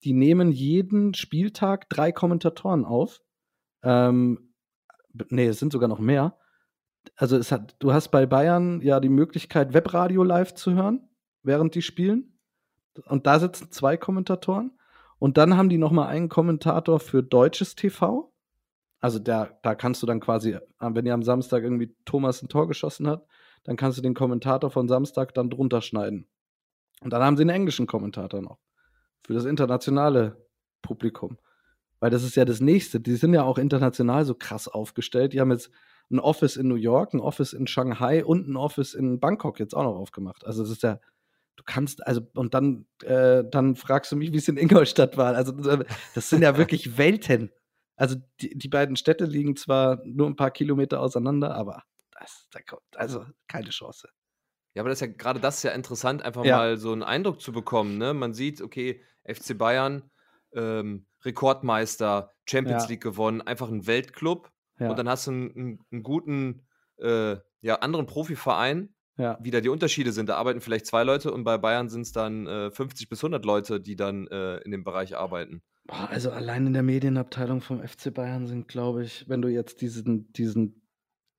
die 0.04 0.12
nehmen 0.12 0.52
jeden 0.52 1.14
Spieltag 1.14 1.88
drei 1.88 2.12
Kommentatoren 2.12 2.84
auf. 2.84 3.22
Ähm, 3.82 4.54
nee, 5.30 5.46
es 5.46 5.58
sind 5.58 5.72
sogar 5.72 5.88
noch 5.88 5.98
mehr. 5.98 6.36
Also 7.16 7.36
es 7.36 7.50
hat, 7.50 7.76
du 7.78 7.92
hast 7.92 8.10
bei 8.10 8.26
Bayern 8.26 8.80
ja 8.82 9.00
die 9.00 9.08
Möglichkeit, 9.08 9.72
Webradio 9.72 10.22
live 10.22 10.54
zu 10.54 10.72
hören, 10.72 11.08
während 11.42 11.74
die 11.74 11.82
spielen. 11.82 12.38
Und 13.06 13.26
da 13.26 13.40
sitzen 13.40 13.70
zwei 13.70 13.96
Kommentatoren. 13.96 14.78
Und 15.18 15.38
dann 15.38 15.56
haben 15.56 15.70
die 15.70 15.78
noch 15.78 15.90
mal 15.90 16.06
einen 16.06 16.28
Kommentator 16.28 17.00
für 17.00 17.22
deutsches 17.22 17.74
TV. 17.74 18.30
Also 19.00 19.18
der, 19.18 19.58
da 19.62 19.74
kannst 19.74 20.02
du 20.02 20.06
dann 20.06 20.20
quasi, 20.20 20.52
äh, 20.52 20.60
wenn 20.80 21.06
ihr 21.06 21.14
am 21.14 21.22
Samstag 21.22 21.62
irgendwie 21.62 21.94
Thomas 22.04 22.42
ein 22.42 22.48
Tor 22.48 22.68
geschossen 22.68 23.06
hat, 23.06 23.26
dann 23.64 23.76
kannst 23.76 23.96
du 23.96 24.02
den 24.02 24.14
Kommentator 24.14 24.70
von 24.70 24.88
Samstag 24.88 25.32
dann 25.34 25.50
drunter 25.50 25.80
schneiden. 25.80 26.26
Und 27.00 27.12
dann 27.12 27.22
haben 27.22 27.36
sie 27.36 27.42
einen 27.42 27.50
englischen 27.50 27.86
Kommentator 27.86 28.42
noch 28.42 28.58
für 29.24 29.34
das 29.34 29.44
internationale 29.44 30.46
Publikum. 30.82 31.38
Weil 32.00 32.10
das 32.10 32.22
ist 32.22 32.36
ja 32.36 32.44
das 32.44 32.60
nächste. 32.60 33.00
Die 33.00 33.16
sind 33.16 33.32
ja 33.34 33.42
auch 33.44 33.56
international 33.58 34.24
so 34.24 34.34
krass 34.34 34.68
aufgestellt. 34.68 35.32
Die 35.32 35.40
haben 35.40 35.50
jetzt 35.50 35.70
ein 36.10 36.18
Office 36.18 36.56
in 36.56 36.68
New 36.68 36.74
York, 36.74 37.14
ein 37.14 37.20
Office 37.20 37.54
in 37.54 37.66
Shanghai 37.66 38.24
und 38.24 38.46
ein 38.48 38.56
Office 38.56 38.94
in 38.94 39.20
Bangkok 39.20 39.58
jetzt 39.58 39.74
auch 39.74 39.84
noch 39.84 39.96
aufgemacht. 39.96 40.44
Also 40.44 40.62
das 40.62 40.70
ist 40.70 40.82
ja, 40.82 41.00
du 41.56 41.64
kannst, 41.64 42.06
also, 42.06 42.20
und 42.34 42.52
dann, 42.52 42.86
äh, 43.02 43.42
dann 43.50 43.74
fragst 43.74 44.12
du 44.12 44.16
mich, 44.16 44.32
wie 44.32 44.36
es 44.36 44.48
in 44.48 44.58
Ingolstadt 44.58 45.16
war. 45.16 45.34
Also 45.34 45.52
das 45.52 46.28
sind 46.28 46.42
ja 46.42 46.58
wirklich 46.58 46.98
Welten. 46.98 47.50
Also 47.96 48.16
die, 48.40 48.58
die 48.58 48.68
beiden 48.68 48.96
Städte 48.96 49.24
liegen 49.24 49.56
zwar 49.56 50.02
nur 50.04 50.26
ein 50.26 50.36
paar 50.36 50.50
Kilometer 50.50 51.00
auseinander, 51.00 51.54
aber 51.54 51.84
das, 52.18 52.48
da 52.50 52.60
kommt, 52.60 52.82
also 52.96 53.24
keine 53.48 53.70
Chance. 53.70 54.08
Ja, 54.74 54.82
aber 54.82 54.90
das 54.90 55.00
ist 55.00 55.08
ja 55.08 55.14
gerade 55.16 55.40
das 55.40 55.58
ist 55.58 55.62
ja 55.62 55.70
interessant, 55.70 56.22
einfach 56.22 56.44
Ja. 56.44 56.56
mal 56.56 56.76
so 56.76 56.92
einen 56.92 57.04
Eindruck 57.04 57.40
zu 57.40 57.52
bekommen. 57.52 57.96
Ne? 57.96 58.12
Man 58.12 58.34
sieht, 58.34 58.60
okay, 58.60 59.00
FC 59.24 59.56
Bayern, 59.56 60.10
ähm, 60.54 61.06
Rekordmeister, 61.24 62.30
Champions 62.46 62.84
Ja. 62.84 62.90
League 62.90 63.02
gewonnen, 63.02 63.40
einfach 63.42 63.68
ein 63.68 63.86
Weltclub. 63.86 64.50
Ja. 64.78 64.90
Und 64.90 64.98
dann 64.98 65.08
hast 65.08 65.26
du 65.26 65.30
einen, 65.32 65.56
einen, 65.56 65.78
einen 65.90 66.02
guten, 66.02 66.66
äh, 66.98 67.36
ja, 67.60 67.76
anderen 67.76 68.06
Profiverein, 68.06 68.94
ja. 69.16 69.38
wie 69.40 69.50
da 69.50 69.60
die 69.60 69.68
Unterschiede 69.68 70.12
sind. 70.12 70.28
Da 70.28 70.36
arbeiten 70.36 70.60
vielleicht 70.60 70.86
zwei 70.86 71.04
Leute 71.04 71.32
und 71.32 71.44
bei 71.44 71.58
Bayern 71.58 71.88
sind 71.88 72.02
es 72.02 72.12
dann 72.12 72.46
äh, 72.46 72.70
50 72.70 73.08
bis 73.08 73.20
100 73.20 73.44
Leute, 73.44 73.80
die 73.80 73.96
dann 73.96 74.26
äh, 74.28 74.58
in 74.58 74.70
dem 74.70 74.84
Bereich 74.84 75.16
arbeiten. 75.16 75.62
Boah, 75.86 76.08
also 76.10 76.30
allein 76.30 76.66
in 76.66 76.72
der 76.72 76.82
Medienabteilung 76.82 77.60
vom 77.60 77.86
FC 77.86 78.12
Bayern 78.12 78.46
sind, 78.46 78.68
glaube 78.68 79.04
ich, 79.04 79.28
wenn 79.28 79.42
du 79.42 79.48
jetzt 79.48 79.80
diesen, 79.82 80.32
diesen, 80.32 80.82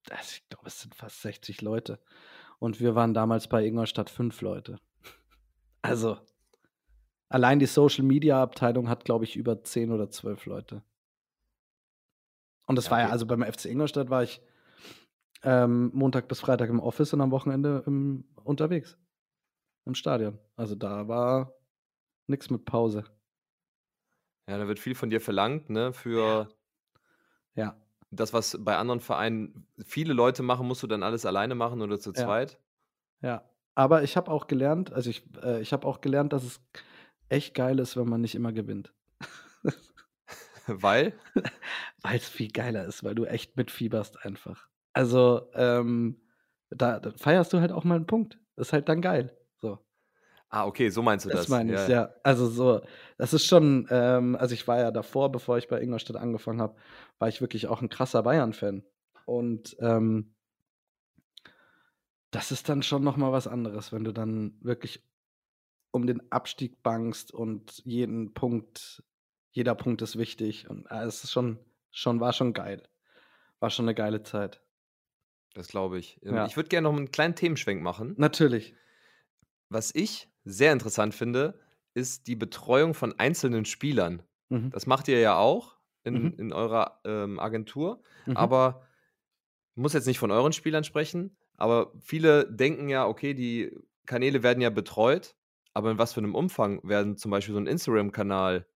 also 0.09 0.33
ich 0.35 0.47
glaube, 0.49 0.67
es 0.67 0.81
sind 0.81 0.95
fast 0.95 1.21
60 1.21 1.61
Leute. 1.61 1.99
Und 2.59 2.79
wir 2.79 2.95
waren 2.95 3.13
damals 3.13 3.47
bei 3.47 3.65
Ingolstadt 3.65 4.09
fünf 4.09 4.41
Leute. 4.41 4.79
Also, 5.81 6.17
allein 7.29 7.59
die 7.59 7.65
Social 7.67 8.03
Media 8.05 8.41
Abteilung 8.41 8.89
hat, 8.89 9.05
glaube 9.05 9.25
ich, 9.25 9.35
über 9.35 9.63
10 9.63 9.91
oder 9.91 10.09
12 10.09 10.45
Leute. 10.45 10.83
Und 12.67 12.75
das 12.77 12.89
Ja, 12.89 12.91
war 12.91 12.99
ja, 13.01 13.09
also 13.09 13.25
beim 13.25 13.41
FC 13.43 13.69
Ingolstadt 13.69 14.09
war 14.09 14.23
ich 14.23 14.41
ähm, 15.43 15.91
Montag 15.93 16.27
bis 16.27 16.39
Freitag 16.39 16.69
im 16.69 16.79
Office 16.79 17.13
und 17.13 17.21
am 17.21 17.31
Wochenende 17.31 17.83
im, 17.85 18.25
unterwegs. 18.43 18.97
Im 19.85 19.95
Stadion. 19.95 20.39
Also 20.55 20.75
da 20.75 21.07
war 21.07 21.53
nichts 22.27 22.49
mit 22.51 22.65
Pause. 22.65 23.05
Ja, 24.47 24.57
da 24.57 24.67
wird 24.67 24.79
viel 24.79 24.95
von 24.95 25.09
dir 25.11 25.21
verlangt, 25.21 25.69
ne, 25.69 25.91
für 25.93 26.55
Ja. 27.55 27.75
das, 28.11 28.33
was 28.33 28.57
bei 28.63 28.77
anderen 28.77 28.99
Vereinen 29.01 29.67
viele 29.83 30.13
Leute 30.13 30.43
machen, 30.43 30.67
musst 30.67 30.83
du 30.83 30.87
dann 30.87 31.03
alles 31.03 31.25
alleine 31.25 31.55
machen 31.55 31.81
oder 31.81 31.99
zu 31.99 32.13
Ja. 32.15 32.37
zweit? 32.37 32.59
Ja. 33.21 33.49
Aber 33.75 34.03
ich 34.03 34.17
habe 34.17 34.31
auch 34.31 34.47
gelernt 34.47 34.93
also, 34.93 35.09
ich 35.09 35.23
äh, 35.43 35.61
ich 35.61 35.73
habe 35.73 35.87
auch 35.87 36.01
gelernt, 36.01 36.33
dass 36.33 36.43
es 36.43 36.61
echt 37.29 37.53
geil 37.55 37.79
ist, 37.79 37.97
wenn 37.97 38.09
man 38.09 38.21
nicht 38.21 38.35
immer 38.35 38.53
gewinnt. 38.53 38.93
Weil? 40.67 41.19
Weil's 42.01 42.29
viel 42.29 42.51
geiler 42.51 42.85
ist, 42.85 43.03
weil 43.03 43.15
du 43.15 43.25
echt 43.25 43.57
mitfieberst 43.57 44.25
einfach. 44.25 44.67
Also, 44.93 45.49
ähm, 45.53 46.21
da 46.69 46.99
da 46.99 47.11
feierst 47.17 47.53
du 47.53 47.59
halt 47.61 47.71
auch 47.71 47.83
mal 47.83 47.97
'n 47.97 48.07
Punkt. 48.07 48.39
Ist 48.57 48.73
halt 48.73 48.89
dann 48.89 49.01
geil, 49.01 49.37
so. 49.57 49.79
Ah, 50.51 50.65
okay, 50.67 50.89
so 50.89 51.01
meinst 51.01 51.25
du 51.25 51.29
Das 51.29 51.47
das. 51.47 51.47
meine 51.47 51.73
ich, 51.73 51.87
Ja. 51.87 51.87
ja. 51.87 52.13
Also, 52.23 52.47
so 52.47 52.81
das 53.17 53.33
ist 53.33 53.45
schon 53.45 53.87
ähm, 53.89 54.35
also, 54.35 54.53
ich 54.53 54.67
war 54.67 54.79
ja 54.79 54.91
davor, 54.91 55.31
bevor 55.31 55.57
ich 55.57 55.67
bei 55.67 55.81
Ingolstadt 55.81 56.17
angefangen 56.17 56.61
habe, 56.61 56.75
war 57.17 57.27
ich 57.29 57.41
wirklich 57.41 57.67
auch 57.67 57.81
'n 57.81 57.89
krasser 57.89 58.21
Bayern-Fan. 58.23 58.83
Und, 59.25 59.75
ähm 59.79 60.35
das 62.33 62.51
ist 62.51 62.69
dann 62.69 62.83
schon 62.83 63.03
noch 63.03 63.17
mal 63.17 63.31
was 63.31 63.47
anderes, 63.47 63.91
wenn 63.91 64.03
du 64.03 64.11
dann 64.11 64.57
wirklich 64.61 65.03
um 65.95 66.07
den 66.07 66.31
Abstieg 66.31 66.83
bangst 66.83 67.33
und 67.33 67.81
jeden 67.85 68.33
Punkt 68.35 69.03
jeder 69.53 69.75
Punkt 69.75 70.01
ist 70.03 70.17
wichtig 70.19 70.69
und, 70.69 70.91
ah, 70.91 71.05
es 71.05 71.23
ist 71.25 71.31
schon 71.33 71.59
schon 71.91 72.19
war 72.21 72.33
schon 72.33 72.53
geil. 72.53 72.83
War 73.61 73.69
schon 73.71 73.85
'ne 73.87 73.95
geile 73.95 74.23
Zeit. 74.23 74.61
Das 75.55 75.67
glaube 75.69 75.97
ich. 75.97 76.19
Ähm, 76.23 76.41
Ja. 76.41 76.45
ich 76.45 76.57
würde 76.57 76.69
gerne 76.69 76.89
noch 76.89 76.95
'n 76.97 77.11
kleinen 77.11 77.35
Themenschwenk 77.35 77.81
machen. 77.81 78.17
Natürlich. 78.17 78.75
Was 79.71 79.93
ich 79.95 80.29
sehr 80.43 80.71
interessant 80.73 81.15
finde, 81.15 81.59
ist 81.93 82.27
die 82.27 82.35
Betreuung 82.35 82.93
von 82.93 83.17
einzelnen 83.19 83.65
Spielern. 83.65 84.23
Mhm. 84.51 84.71
Das 84.71 84.85
macht 84.85 85.07
ihr 85.07 85.19
ja 85.19 85.37
auch 85.37 85.77
in 86.03 86.13
Mhm. 86.13 86.35
in 86.37 86.53
eurer, 86.53 86.99
ähm, 87.05 87.39
Agentur, 87.39 88.01
Mhm. 88.27 88.55
aber 88.55 88.83
muss 89.75 89.93
jetzt 89.93 90.07
nicht 90.07 90.19
von 90.19 90.31
euren 90.31 90.53
Spielern 90.53 90.83
sprechen, 90.85 91.37
aber 91.57 91.93
viele 92.01 92.51
denken 92.51 92.89
ja, 92.89 93.07
okay, 93.07 93.33
die 93.35 93.77
Kanäle 94.07 94.43
werden 94.43 94.61
ja 94.61 94.69
betreut, 94.71 95.35
aber 95.75 95.91
in 95.91 95.99
was 95.99 96.13
für 96.13 96.21
'nem 96.23 96.35
Umfang 96.35 96.81
werden 96.87 97.17
zum 97.17 97.31
Beispiel 97.31 97.53
so 97.55 97.59
'n 97.61 97.67
Instagram-Kanal 97.67 98.67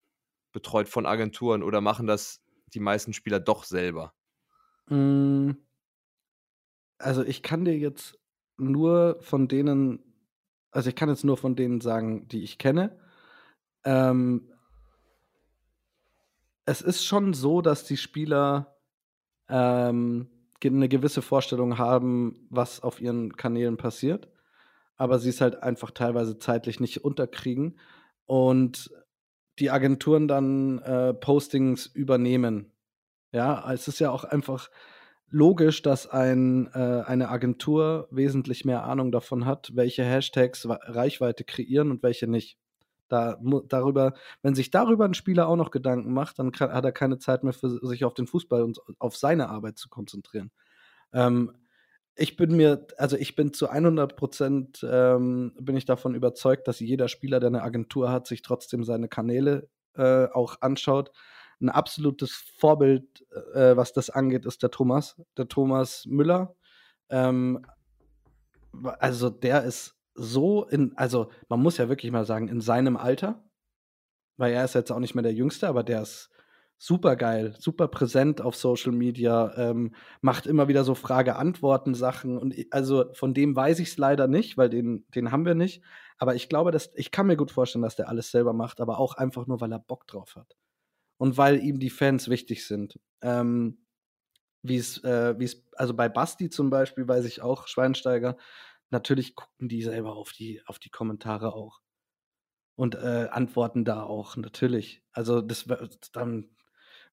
betreut 0.54 0.90
von 0.90 1.06
Agenturen 1.08 1.64
oder 1.64 1.82
machen 1.82 2.08
das 2.08 2.42
die 2.74 2.82
meisten 2.82 3.14
Spieler 3.14 3.40
doch 3.42 3.64
selber? 3.66 4.14
Hm. 4.88 5.60
Also, 7.02 7.24
ich 7.24 7.42
kann 7.44 7.64
dir 7.64 7.78
jetzt 7.78 8.20
nur 8.58 9.18
von 9.22 9.48
denen 9.48 10.04
also, 10.72 10.90
ich 10.90 10.96
kann 10.96 11.10
jetzt 11.10 11.24
nur 11.26 11.36
von 11.38 11.56
denen 11.56 11.82
sagen, 11.82 12.28
die 12.28 12.44
ich 12.44 12.60
kenne. 12.60 13.00
Ähm 13.86 14.50
es 16.68 16.82
ist 16.82 17.06
schon 17.06 17.34
so, 17.34 17.62
dass 17.62 17.86
die 17.86 17.98
Spieler, 17.98 18.76
ähm, 19.50 20.30
ge 20.62 20.72
'ne 20.72 20.90
gewisse 20.90 21.24
Vorstellung 21.24 21.78
haben, 21.80 22.48
was 22.50 22.82
auf 22.82 23.02
ihren 23.02 23.36
Kanälen 23.38 23.78
passiert, 23.78 24.30
aber 25.00 25.20
sie's 25.20 25.42
halt 25.42 25.64
einfach 25.64 25.92
teilweise 25.92 26.40
zeitlich 26.40 26.82
nicht 26.82 27.06
unterkriegen 27.06 27.80
und 28.28 28.92
die 29.60 29.72
Agenturen 29.72 30.28
dann, 30.28 30.80
äh, 30.80 31.14
Postings 31.14 31.88
übernehmen. 31.88 32.74
Ja, 33.34 33.72
es 33.74 33.88
ist 33.88 34.00
ja 34.00 34.12
auch 34.12 34.24
einfach 34.26 34.70
logisch, 35.30 35.82
dass 35.84 36.08
ein 36.08 36.68
äh, 36.74 37.04
eine 37.06 37.30
Agentur 37.30 38.08
wesentlich 38.12 38.66
mehr 38.66 38.84
Ahnung 38.86 39.12
davon 39.12 39.46
hat, 39.46 39.72
welche 39.76 40.04
Hashtags 40.04 40.68
Reichweite 40.70 41.44
kreieren 41.46 41.92
und 41.92 42.04
welche 42.04 42.28
nicht. 42.28 42.58
Da 43.10 43.40
darüber 43.70 44.14
wenn 44.44 44.56
sich 44.56 44.72
darüber 44.72 45.06
'n 45.06 45.14
Spieler 45.16 45.48
auch 45.50 45.56
noch 45.58 45.72
Gedanken 45.72 46.14
macht, 46.14 46.40
dann 46.40 46.52
ka 46.54 46.72
hat 46.74 46.86
er 46.86 46.92
keine 46.94 47.20
Zeit 47.20 47.44
mehr 47.44 47.54
für 47.54 47.70
sich 47.88 48.06
auf 48.06 48.14
den 48.16 48.28
Fußball 48.28 48.64
und 48.64 48.80
auf 49.00 49.18
seine 49.18 49.50
Arbeit 49.50 49.78
zu 49.80 49.90
konzentrieren. 49.90 50.52
Ähm, 51.14 51.54
ich 52.20 52.38
bin 52.38 52.56
mir 52.56 52.86
also, 52.98 53.18
ich 53.18 53.36
bin 53.36 53.54
zu 53.54 53.70
100 53.72 54.18
%, 54.18 54.86
ähm 54.90 55.54
bin 55.60 55.78
ich 55.78 55.86
davon 55.86 56.16
überzeugt, 56.16 56.68
dass 56.68 56.80
jeder 56.80 57.08
Spieler, 57.08 57.40
der 57.40 57.50
'ne 57.52 57.64
Agentur 57.64 58.12
hat, 58.12 58.28
sich 58.28 58.42
trotzdem 58.44 58.84
seine 58.84 59.08
Kanäle, 59.10 59.70
äh, 59.96 60.26
auch 60.28 60.58
anschaut. 60.62 61.12
'N 61.62 61.70
absolutes 61.70 62.32
Vorbild, 62.60 63.26
äh, 63.56 63.76
was 63.78 63.94
das 63.94 64.10
angeht, 64.10 64.46
ist 64.46 64.64
der 64.64 64.72
Thomas 64.72 65.22
der 65.38 65.48
Thomas 65.48 66.06
Müller. 66.08 66.56
Ähm, 67.10 67.66
also, 69.00 69.30
der 69.30 69.64
ist 69.64 69.96
so 70.16 70.66
in 70.66 70.94
also, 70.98 71.32
man 71.50 71.62
muss 71.62 71.78
ja 71.78 71.90
wirklich 71.90 72.12
mal 72.12 72.26
sagen, 72.26 72.48
in 72.50 72.62
seinem 72.62 72.98
Alter, 72.98 73.44
weil 74.38 74.54
er 74.54 74.66
ist 74.66 74.76
jetzt 74.76 74.92
auch 74.92 75.00
nicht 75.00 75.16
mehr 75.16 75.24
der 75.24 75.34
Jüngste, 75.34 75.68
aber 75.70 75.84
der 75.84 76.02
ist 76.04 76.30
supergeil, 76.80 77.56
super 77.60 77.90
präsent 77.90 78.42
auf 78.42 78.56
Social 78.56 78.94
Media, 78.94 79.54
ähm, 79.58 79.94
macht 80.22 80.48
immer 80.48 80.70
wieder 80.70 80.86
so 80.86 80.96
Frage-Antworten-Sachen 80.96 82.38
und 82.38 82.56
also, 82.72 83.14
von 83.14 83.34
dem 83.36 83.56
weiß 83.56 83.80
ich's 83.80 83.98
leider 83.98 84.28
nicht, 84.28 84.58
weil 84.58 84.70
den 84.70 85.06
den 85.16 85.32
haben 85.32 85.46
wir 85.46 85.56
nicht. 85.56 85.84
Aber 86.18 86.36
ich 86.36 86.50
glaube, 86.50 86.72
dass 86.72 86.92
ich 86.96 87.12
kann 87.12 87.28
mir 87.28 87.38
gut 87.38 87.52
vorstellen, 87.52 87.84
dass 87.84 87.98
der 87.98 88.10
alles 88.10 88.32
selber 88.32 88.54
macht, 88.54 88.82
aber 88.82 89.00
auch 89.00 89.16
einfach 89.16 89.46
nur, 89.48 89.62
weil 89.62 89.72
er 89.74 89.80
Bock 89.80 90.08
drauf 90.08 90.36
hat 90.38 90.56
und 91.18 91.38
weil 91.38 91.64
ihm 91.64 91.80
die 91.80 91.90
Fans 91.92 92.30
wichtig 92.30 92.66
sind. 92.68 93.00
Ähm, 93.22 93.80
wie's 94.64 95.04
äh, 95.04 95.36
wie's 95.40 95.66
also, 95.78 95.94
bei 95.96 96.10
Basti 96.10 96.50
zum 96.50 96.70
Beispiel 96.72 97.08
weiß 97.08 97.26
ich 97.26 97.42
auch, 97.42 97.68
Schweinsteiger, 97.68 98.38
natürlich 98.92 99.36
gucken 99.36 99.70
die 99.70 99.84
selber 99.84 100.16
auf 100.18 100.34
die 100.34 100.62
auf 100.68 100.80
die 100.80 100.90
Kommentare 100.92 101.54
auch 101.56 101.82
und, 102.76 102.96
äh, 102.96 103.28
antworten 103.32 103.84
da 103.86 104.04
auch, 104.04 104.38
natürlich. 104.38 105.02
Also, 105.12 105.42
das 105.42 105.66
dann 106.14 106.50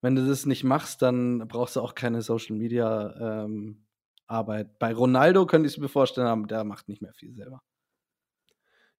wenn 0.02 0.14
du 0.16 0.26
das 0.26 0.46
nicht 0.46 0.64
machst, 0.64 1.02
dann 1.02 1.46
brauchst 1.48 1.76
du 1.76 1.80
auch 1.80 1.94
keine 1.94 2.22
Social 2.22 2.56
Media, 2.56 3.44
ähm, 3.44 3.86
Arbeit. 4.26 4.78
Bei 4.78 4.92
Ronaldo 4.94 5.46
könnte 5.46 5.68
ich's 5.68 5.78
mir 5.78 5.88
vorstellen, 5.88 6.26
aber 6.26 6.46
der 6.46 6.64
macht 6.64 6.88
nicht 6.88 7.02
mehr 7.02 7.14
viel 7.14 7.34
selber. 7.34 7.62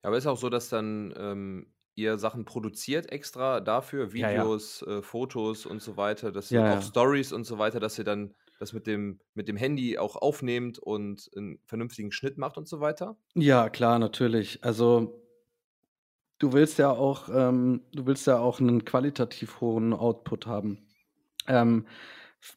Ja, 0.04 0.10
aber 0.10 0.18
ist 0.18 0.28
auch 0.28 0.38
so, 0.38 0.50
dass 0.50 0.70
dann, 0.70 1.14
ähm, 1.18 1.74
ihr 1.96 2.18
Sachen 2.20 2.46
produziert 2.46 3.12
extra 3.12 3.60
dafür, 3.60 4.14
Ja, 4.16 4.30
ja. 4.32 4.48
Videos, 4.48 4.84
äh, 4.84 5.02
Fotos 5.02 5.66
und 5.66 5.82
so 5.82 5.98
weiter, 5.98 6.32
dass 6.32 6.52
Ja, 6.52 6.62
ihr 6.62 6.70
auch 6.70 6.82
ja. 6.82 6.84
Stories 6.84 7.32
und 7.34 7.44
so 7.46 7.58
weiter, 7.58 7.80
dass 7.80 7.98
ihr 7.98 8.04
dann 8.04 8.36
das 8.60 8.74
mit 8.74 8.86
dem 8.88 9.20
mit 9.34 9.48
dem 9.48 9.58
Handy 9.58 9.98
auch 9.98 10.16
aufnehmt 10.16 10.78
und 10.80 11.30
'n 11.36 11.60
vernünftigen 11.66 12.12
Schnitt 12.12 12.38
macht 12.38 12.58
und 12.58 12.68
so 12.68 12.80
weiter? 12.80 13.18
Ja, 13.36 13.70
klar, 13.70 14.00
natürlich. 14.00 14.64
Also 14.66 15.24
du 16.40 16.52
willst 16.54 16.80
ja 16.80 16.90
auch 16.92 17.30
ähm, 17.30 17.84
du 17.94 18.06
willst 18.08 18.26
ja 18.28 18.40
auch 18.40 18.60
'nen 18.60 18.86
qualitativ 18.86 19.62
hohen 19.62 19.94
Output 19.94 20.48
haben. 20.48 20.87
Ähm, 21.48 21.88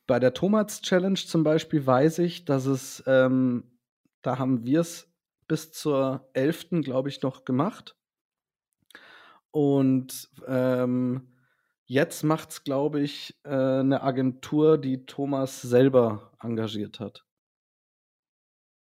bei 0.06 0.18
der 0.20 0.34
Thomas-Challenge 0.34 1.16
zum 1.16 1.44
Beispiel 1.44 1.86
weiß 1.86 2.18
ich, 2.20 2.44
dass 2.44 2.66
es 2.66 3.02
ähm, 3.06 3.64
da 4.22 4.38
haben 4.38 4.64
wir's 4.66 5.08
bis 5.48 5.72
zur 5.72 6.28
11., 6.34 6.82
glaube 6.82 7.08
ich, 7.08 7.22
noch 7.22 7.44
gemacht. 7.44 7.94
Und, 9.54 10.28
ähm, 10.46 11.28
jetzt 11.86 12.22
macht's, 12.22 12.62
glaube 12.62 13.00
ich, 13.00 13.36
äh, 13.44 13.82
'ne 13.82 14.00
Agentur, 14.02 14.78
die 14.78 15.06
Thomas 15.06 15.60
selber 15.62 16.32
engagiert 16.40 17.00
hat. 17.00 17.24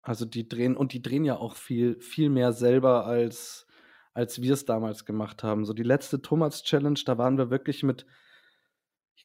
Also, 0.07 0.27
die 0.27 0.47
drehen 0.47 0.77
und 0.77 0.93
die 0.93 1.01
drehen 1.01 1.25
ja 1.25 1.37
auch 1.39 1.57
viel 1.57 1.99
viel 1.99 2.29
mehr 2.29 2.53
selber, 2.53 3.07
als 3.07 3.67
als 4.13 4.43
wir's 4.43 4.67
damals 4.67 5.07
gemacht 5.07 5.43
haben. 5.43 5.65
So 5.65 5.73
die 5.73 5.83
letzte 5.83 6.21
Thomas-Challenge, 6.21 7.01
da 7.07 7.17
waren 7.19 7.39
wir 7.39 7.51
wirklich 7.51 7.83
mit 7.83 8.05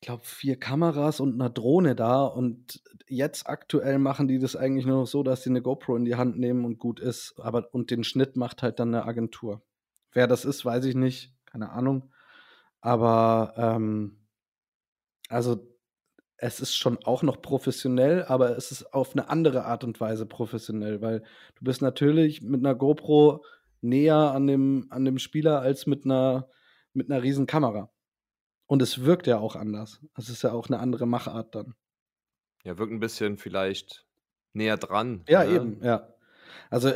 ich 0.02 0.06
glaube, 0.08 0.24
4 0.24 0.58
Kameras 0.58 1.20
und 1.20 1.36
'ner 1.38 1.50
Drohne 1.50 1.94
da 1.94 2.24
und 2.26 2.82
jetzt 3.10 3.48
aktuell 3.50 4.00
machen 4.00 4.30
die 4.30 4.40
das 4.40 4.56
eigentlich 4.56 4.86
nur 4.86 5.00
noch 5.02 5.08
so, 5.08 5.24
dass 5.24 5.44
sie 5.44 5.50
'ne 5.52 5.62
GoPro 5.62 5.98
in 5.98 6.06
die 6.06 6.16
Hand 6.16 6.40
nehmen 6.40 6.64
und 6.64 6.80
gut 6.80 7.02
ist. 7.02 7.34
Aber 7.40 7.68
und 7.74 7.92
den 7.92 8.06
Schnitt 8.06 8.38
macht 8.38 8.64
halt 8.64 8.80
dann 8.80 8.92
'ne 8.92 9.04
Agentur. 9.06 9.62
Wer 10.14 10.28
das 10.28 10.46
ist, 10.46 10.64
weiß 10.64 10.86
ich 10.86 10.96
nicht, 10.96 11.34
keine 11.46 11.72
Ahnung. 11.72 12.12
Aber, 12.82 13.54
ähm 13.58 14.20
also, 15.30 15.68
es 16.38 16.60
ist 16.62 16.76
schon 16.76 17.00
auch 17.06 17.24
noch 17.24 17.42
professionell, 17.42 18.26
aber 18.26 18.58
es 18.58 18.72
ist 18.72 18.94
auf 18.94 19.16
'ne 19.16 19.30
andere 19.30 19.66
Art 19.66 19.84
und 19.86 20.00
Weise 20.02 20.26
professionell, 20.28 21.02
weil 21.02 21.22
du 21.56 21.66
bist 21.66 21.82
natürlich 21.82 22.42
mit 22.42 22.62
'ner 22.62 22.76
GoPro 22.76 23.44
näher 23.82 24.18
an 24.34 24.48
dem 24.48 24.88
an 24.92 25.06
dem 25.06 25.20
Spieler 25.20 25.62
als 25.62 25.88
mit 25.88 26.06
'ner 26.06 26.50
mit 26.94 27.10
'ner 27.10 27.24
Riesenkamera. 27.24 27.92
Und 28.70 28.84
es 28.84 29.02
wirkt 29.04 29.26
ja 29.26 29.40
auch 29.40 29.56
anders. 29.56 30.00
Es 30.16 30.30
ist 30.30 30.44
ja 30.44 30.52
auch 30.52 30.70
'ne 30.70 30.78
andere 30.80 31.08
Machart 31.08 31.56
dann. 31.56 31.74
Ja, 32.66 32.78
wirkt 32.78 32.92
'n 32.92 33.00
bisschen 33.00 33.38
vielleicht 33.38 34.06
näher 34.54 34.78
dran, 34.78 35.28
Ja, 35.28 35.44
ne? 35.44 35.44
eben, 35.44 35.82
ja. 35.84 36.14
Also, 36.70 36.92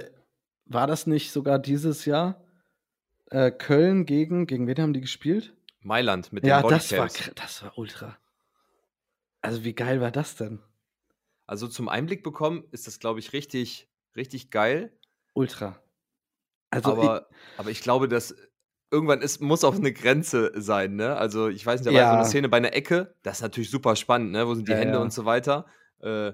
war 0.66 0.88
das 0.88 1.08
nicht 1.08 1.32
sogar 1.32 1.60
dieses 1.60 2.06
Jahr, 2.06 2.44
äh, 3.32 3.52
Köln 3.52 4.06
gegen 4.06 4.48
gegen 4.48 4.68
wen 4.68 4.78
haben 4.80 4.94
die 4.94 5.02
gespielt? 5.02 5.56
Mailand 5.82 6.32
mit 6.32 6.46
den 6.46 6.56
Ja, 6.56 6.64
das 6.64 6.98
war 6.98 7.10
das 7.36 7.64
war 7.64 7.78
ultra. 7.78 8.18
Also, 9.44 9.66
wie 9.66 9.74
geil 9.76 10.00
war 10.00 10.10
das 10.12 10.36
denn? 10.38 10.64
Also, 11.50 11.68
zum 11.68 11.90
Einblick 11.90 12.24
bekommen 12.24 12.64
ist 12.72 12.88
das, 12.88 13.00
glaube 13.00 13.20
ich, 13.20 13.34
richtig 13.34 13.90
richtig 14.16 14.50
geil. 14.50 14.98
Ultra. 15.36 15.82
Also, 16.72 16.96
Aber 16.96 17.30
aber 17.56 17.70
ich 17.72 17.82
glaube, 17.82 18.08
das 18.08 18.36
irgendwann 18.94 19.22
ist, 19.22 19.42
muss 19.42 19.64
auch 19.66 19.76
eine 19.76 19.92
Grenze 19.92 20.52
sein, 20.56 20.96
ne? 20.96 21.18
Also, 21.18 21.50
ich 21.50 21.66
weiß 21.66 21.82
nicht, 21.82 21.94
da 21.94 22.00
war 22.00 22.08
so 22.08 22.14
eine 22.14 22.26
Szene 22.26 22.48
bei 22.50 22.58
einer 22.58 22.74
Ecke, 22.74 23.16
das 23.24 23.38
ist 23.38 23.42
natürlich 23.42 23.70
super 23.72 23.96
spannend, 23.98 24.32
ne? 24.32 24.48
Wo 24.48 24.54
sind 24.56 24.68
die 24.70 24.74
Ja, 24.74 24.78
Hände 24.80 25.00
ja. 25.00 25.02
und 25.02 25.12
so 25.12 25.26
weiter. 25.26 25.66
Äh, 26.02 26.32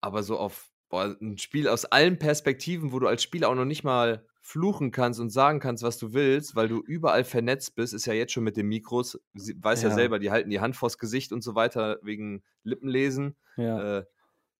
aber 0.00 0.22
so 0.22 0.38
auf 0.38 0.70
boah, 0.88 1.16
'n 1.20 1.38
Spiel 1.38 1.68
aus 1.68 1.84
allen 1.86 2.18
Perspektiven, 2.18 2.92
wo 2.92 2.98
du 2.98 3.06
als 3.06 3.22
Spieler 3.22 3.48
auch 3.48 3.54
noch 3.54 3.64
nicht 3.64 3.84
mal 3.84 4.26
fluchen 4.40 4.90
kannst 4.90 5.20
und 5.20 5.30
sagen 5.30 5.60
kannst, 5.60 5.82
was 5.84 5.98
du 5.98 6.12
willst, 6.14 6.56
weil 6.56 6.68
du 6.68 6.80
überall 6.82 7.24
vernetzt 7.24 7.76
bist, 7.76 7.94
ist 7.94 8.06
ja 8.06 8.12
jetzt 8.14 8.32
schon 8.32 8.42
mit 8.44 8.56
den 8.56 8.66
Mikros, 8.66 9.18
weiß 9.34 9.82
ja 9.82 9.88
Ja. 9.90 9.94
selber, 9.94 10.18
die 10.18 10.30
halten 10.32 10.50
die 10.50 10.60
Hand 10.60 10.76
vors 10.76 10.98
Gesicht 10.98 11.32
und 11.32 11.42
so 11.42 11.54
weiter 11.54 11.98
wegen 12.02 12.42
Lippenlesen. 12.64 13.36
Ja. 13.56 13.98
Äh, 14.00 14.04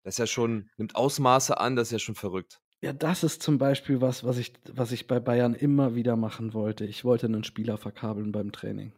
das 0.04 0.14
ist 0.14 0.18
ja 0.18 0.26
schon 0.26 0.70
nimmt 0.78 0.96
Ausmaße 0.96 1.58
an, 1.58 1.76
das 1.76 1.88
ist 1.88 1.92
ja 1.92 1.98
schon 1.98 2.14
verrückt. 2.14 2.60
Ja, 2.84 2.92
das 2.92 3.22
ist 3.22 3.44
zum 3.44 3.58
Beispiel 3.58 4.00
was, 4.00 4.24
was 4.24 4.38
ich 4.38 4.54
was 4.72 4.90
ich 4.90 5.06
bei 5.06 5.20
Bayern 5.20 5.54
immer 5.54 5.94
wieder 5.94 6.16
machen 6.16 6.52
wollte. 6.52 6.84
Ich 6.84 7.04
wollte 7.04 7.28
'nen 7.28 7.44
Spieler 7.44 7.78
verkabeln 7.78 8.32
beim 8.32 8.50
Training. 8.50 8.92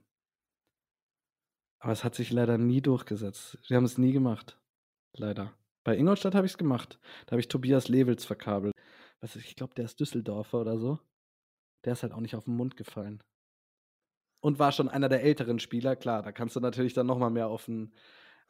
Aber 1.82 1.92
es 1.92 2.04
hat 2.04 2.14
sich 2.14 2.30
leider 2.30 2.58
nie 2.58 2.80
durchgesetzt. 2.80 3.58
Wir 3.68 3.76
haben 3.76 3.84
es 3.84 3.98
nie 3.98 4.12
gemacht, 4.12 4.58
leider. 5.14 5.54
Bei 5.84 5.96
Ingolstadt 5.96 6.34
habe 6.34 6.46
ich's 6.46 6.58
gemacht. 6.58 7.00
Da 7.26 7.32
habe 7.32 7.40
ich 7.40 7.48
Tobias 7.48 7.88
Lewels 7.88 8.24
verkabelt. 8.26 8.74
Was 9.20 9.36
ich 9.36 9.56
glaube, 9.56 9.74
der 9.74 9.86
ist 9.86 10.00
Düsseldorfer 10.00 10.60
oder 10.60 10.78
so. 10.78 11.00
Der 11.84 11.94
ist 11.94 12.02
halt 12.04 12.12
auch 12.14 12.20
nicht 12.20 12.36
auf 12.36 12.46
'n 12.48 12.56
Mund 12.56 12.76
gefallen. 12.76 13.22
Und 14.44 14.58
war 14.58 14.72
schon 14.72 14.90
einer 14.90 15.08
der 15.08 15.22
älteren 15.22 15.58
Spieler. 15.58 15.96
Klar, 15.96 16.22
da 16.22 16.30
kannst 16.30 16.54
du 16.54 16.60
natürlich 16.60 16.92
dann 16.92 17.06
noch 17.06 17.18
mal 17.18 17.30
mehr 17.30 17.48
auf 17.48 17.66
'n 17.66 17.94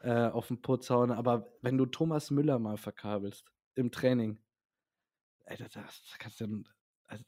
äh, 0.01 0.29
auf 0.29 0.51
'n 0.51 0.63
Putz 0.63 0.91
hauen. 0.91 1.13
Aber 1.13 1.53
wenn 1.63 1.79
du 1.79 1.87
Thomas 1.87 2.31
Müller 2.33 2.59
mal 2.61 2.79
verkabelst 2.79 3.53
im 3.77 3.93
Training 3.93 4.39
da 5.47 5.55
das 5.57 6.17
kannst 6.19 6.41
du 6.41 6.45
ja 6.45 6.51
also, 7.07 7.25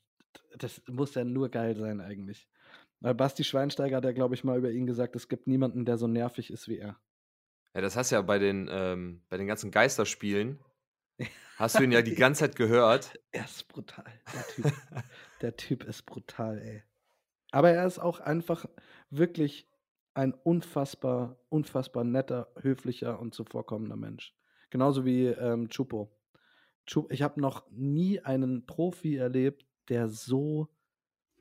das 0.58 0.82
muss 0.88 1.14
ja 1.14 1.24
nur 1.24 1.50
geil 1.50 1.76
sein 1.76 2.00
eigentlich. 2.00 2.48
Weil 3.00 3.14
Basti 3.14 3.44
Schweinsteiger 3.44 3.98
hat 3.98 4.04
ja, 4.04 4.12
glaube 4.12 4.34
ich, 4.34 4.44
mal 4.44 4.58
über 4.58 4.70
ihn 4.70 4.86
gesagt: 4.86 5.16
„Es 5.16 5.28
gibt 5.28 5.46
niemanden, 5.46 5.84
der 5.84 5.98
so 5.98 6.06
nervig 6.06 6.50
ist 6.50 6.68
wie 6.68 6.78
er.“ 6.78 6.98
Ja, 7.74 7.80
das 7.82 7.96
hast 7.96 8.10
du 8.10 8.16
ja 8.16 8.22
bei 8.22 8.38
den 8.38 8.68
ähm, 8.70 9.22
bei 9.28 9.36
den 9.36 9.46
ganzen 9.46 9.70
Geisterspielen 9.70 10.58
hast 11.58 11.78
du 11.78 11.82
ihn 11.82 11.92
ja 11.92 12.02
die 12.02 12.14
ganze 12.14 12.40
Zeit 12.40 12.56
gehört. 12.56 13.18
Er 13.32 13.44
ist 13.44 13.68
brutal, 13.68 14.20
der 14.32 14.46
Typ. 14.46 14.72
Der 15.42 15.56
Typ 15.56 15.84
ist 15.84 16.06
brutal, 16.06 16.58
ey. 16.58 16.82
Aber 17.52 17.70
er 17.70 17.86
ist 17.86 17.98
auch 17.98 18.20
einfach 18.20 18.64
wirklich 19.10 19.68
ein 20.14 20.32
unfassbar 20.32 21.38
unfassbar 21.50 22.04
netter, 22.04 22.50
höflicher 22.60 23.20
und 23.20 23.34
zuvorkommender 23.34 23.96
Mensch. 23.96 24.34
Genauso 24.70 25.04
wie, 25.04 25.26
ähm, 25.26 25.68
Chupo. 25.68 26.15
Ich 27.10 27.22
habe 27.22 27.40
noch 27.40 27.66
nie 27.70 28.20
einen 28.20 28.66
Profi 28.66 29.16
erlebt, 29.16 29.66
der 29.88 30.08
so 30.08 30.68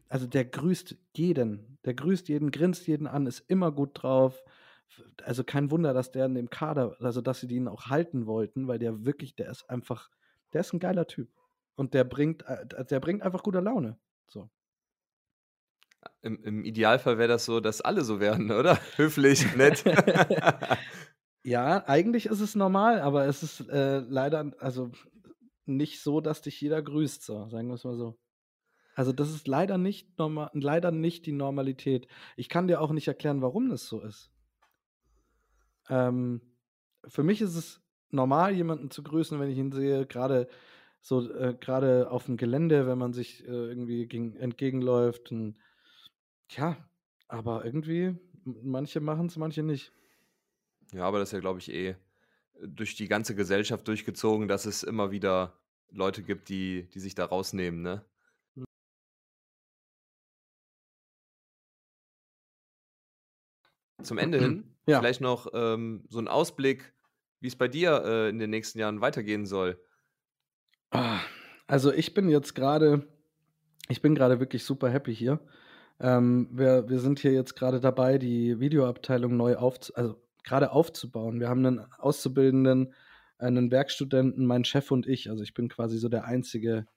also, 0.10 0.28
der 0.28 0.46
grüßt 0.46 0.98
jeden. 1.16 1.80
Der 1.86 1.94
grüßt 1.96 2.30
jeden, 2.30 2.52
grinst 2.52 2.88
jeden 2.88 3.08
an, 3.08 3.28
ist 3.28 3.42
immer 3.50 3.72
gut 3.72 3.92
drauf. 4.04 4.44
Also, 5.24 5.44
kein 5.44 5.72
Wunder, 5.72 5.94
dass 5.94 6.12
der 6.12 6.28
in 6.28 6.36
dem 6.36 6.50
Kader 6.52 6.98
also, 7.02 7.22
dass 7.22 7.40
sie 7.42 7.48
den 7.48 7.68
auch 7.68 7.88
halten 7.88 8.28
wollten, 8.28 8.68
weil 8.68 8.80
der 8.80 9.06
wirklich 9.06 9.36
der 9.36 9.50
ist 9.52 9.70
einfach 9.70 10.10
der 10.54 10.62
ist 10.62 10.74
'n 10.74 10.80
geiler 10.80 11.08
Typ. 11.08 11.30
Und 11.76 11.94
der 11.96 12.04
bringt 12.06 12.44
äh, 12.48 12.86
der 12.86 13.00
bringt 13.02 13.24
einfach 13.24 13.44
gute 13.44 13.60
Laune, 13.62 14.00
so. 14.30 14.50
Im 16.22 16.44
im 16.44 16.64
Idealfall 16.66 17.18
wäre 17.18 17.28
das 17.28 17.46
so, 17.46 17.60
dass 17.60 17.82
alle 17.82 18.04
so 18.04 18.20
wären, 18.20 18.52
oder? 18.52 18.80
Höflich, 18.98 19.56
nett. 19.56 19.84
Ja, 21.48 21.84
eigentlich 21.88 22.26
ist 22.26 22.40
es 22.42 22.56
normal, 22.56 23.00
aber 23.02 23.28
es 23.28 23.44
ist, 23.44 23.70
äh, 23.70 24.00
leider 24.00 24.52
also, 24.60 24.92
nicht 25.68 26.02
so, 26.02 26.22
dass 26.22 26.42
dich 26.42 26.60
jeder 26.62 26.82
grüßt, 26.82 27.24
so, 27.24 27.48
sagen 27.50 27.70
wir's 27.70 27.84
mal 27.84 27.96
so. 27.96 28.18
Also, 28.96 29.12
das 29.12 29.30
ist 29.30 29.48
leider 29.48 29.78
nicht 29.78 30.14
leider 30.54 30.92
nicht 30.92 31.26
die 31.26 31.34
Normalität. 31.34 32.08
Ich 32.38 32.48
kann 32.48 32.68
dir 32.68 32.80
auch 32.82 32.92
nicht 32.92 33.08
erklären, 33.08 33.42
warum 33.42 33.70
das 33.70 33.88
so 33.88 34.02
ist. 34.02 34.32
Ähm, 35.90 36.42
für 37.08 37.24
mich 37.24 37.42
ist 37.42 37.56
es 37.56 37.82
normal, 38.10 38.54
jemanden 38.56 38.90
zu 38.92 39.04
grüßen, 39.04 39.40
wenn 39.40 39.50
ich 39.50 39.58
ihn 39.58 39.72
sehe, 39.72 40.06
grade 40.08 40.48
so, 41.02 41.30
äh 41.32 41.56
grade 41.60 42.10
aufm 42.10 42.38
Gelände, 42.38 42.88
wenn 42.88 42.98
man 42.98 43.14
sich, 43.14 43.44
äh, 43.44 43.52
irgendwie 43.52 44.08
gegen 44.08 44.36
entgegenläuft 44.38 45.32
und 45.32 45.58
ja, 46.50 46.78
aber 47.28 47.66
irgendwie 47.66 48.18
manche 48.44 49.02
machen's, 49.02 49.38
manche 49.38 49.62
nicht. 49.62 49.92
Ja, 50.94 51.04
aber 51.04 51.20
das 51.20 51.30
ist 51.30 51.34
ja, 51.34 51.40
glaube 51.40 51.60
ich, 51.60 51.72
eh 51.72 51.96
durch 52.62 52.96
die 52.96 53.08
ganze 53.08 53.36
Gesellschaft 53.36 53.88
durchgezogen, 53.88 54.48
dass 54.48 54.66
es 54.66 54.84
immer 54.84 55.12
wieder 55.12 55.60
Leute 55.92 56.24
gibt, 56.24 56.50
die 56.50 56.90
die 56.94 57.00
sich 57.00 57.16
da 57.16 57.26
rausnehmen, 57.26 57.82
ne? 57.82 58.06
Hm. 58.56 58.66
Zum 64.04 64.18
Ende 64.18 64.40
hin 64.40 64.76
Ja. 64.88 65.02
vielleicht 65.02 65.22
noch, 65.22 65.48
ähm, 65.54 66.04
so 66.10 66.20
'n 66.20 66.28
Ausblick, 66.28 66.94
wie's 67.40 67.56
bei 67.56 67.68
dir, 67.68 68.04
äh, 68.06 68.30
in 68.30 68.40
den 68.40 68.50
nächsten 68.50 68.80
Jahren 68.80 69.02
weitergehen 69.02 69.46
soll. 69.46 69.80
Ah, 70.94 71.20
also, 71.68 71.92
ich 71.92 72.14
bin 72.14 72.30
jetzt 72.30 72.56
grade 72.56 73.08
ich 73.90 74.02
bin 74.02 74.16
grade 74.16 74.40
wirklich 74.40 74.64
super 74.66 74.90
happy 74.90 75.16
hier. 75.16 75.40
Ähm, 76.00 76.50
wir 76.54 76.90
wir 76.90 77.00
sind 77.00 77.20
hier 77.20 77.34
jetzt 77.34 77.56
grade 77.56 77.80
dabei, 77.82 78.18
die 78.20 78.60
Videoabteilung 78.60 79.38
neu 79.38 79.58
aufzu 79.58 79.96
also, 79.96 80.22
grade 80.46 80.72
aufzubauen. 80.72 81.40
Wir 81.42 81.50
haben 81.50 81.62
'nen 81.64 81.82
Auszubildenden, 82.00 82.94
äh, 83.40 83.52
'nen 83.52 83.72
Werkstudenten, 83.72 84.46
mein 84.48 84.66
Chef 84.66 84.92
und 84.92 85.08
ich. 85.08 85.30
Also, 85.32 85.44
ich 85.44 85.54
bin 85.56 85.70
quasi 85.70 85.98
so 86.00 86.10
der 86.10 86.26
einzige 86.26 86.88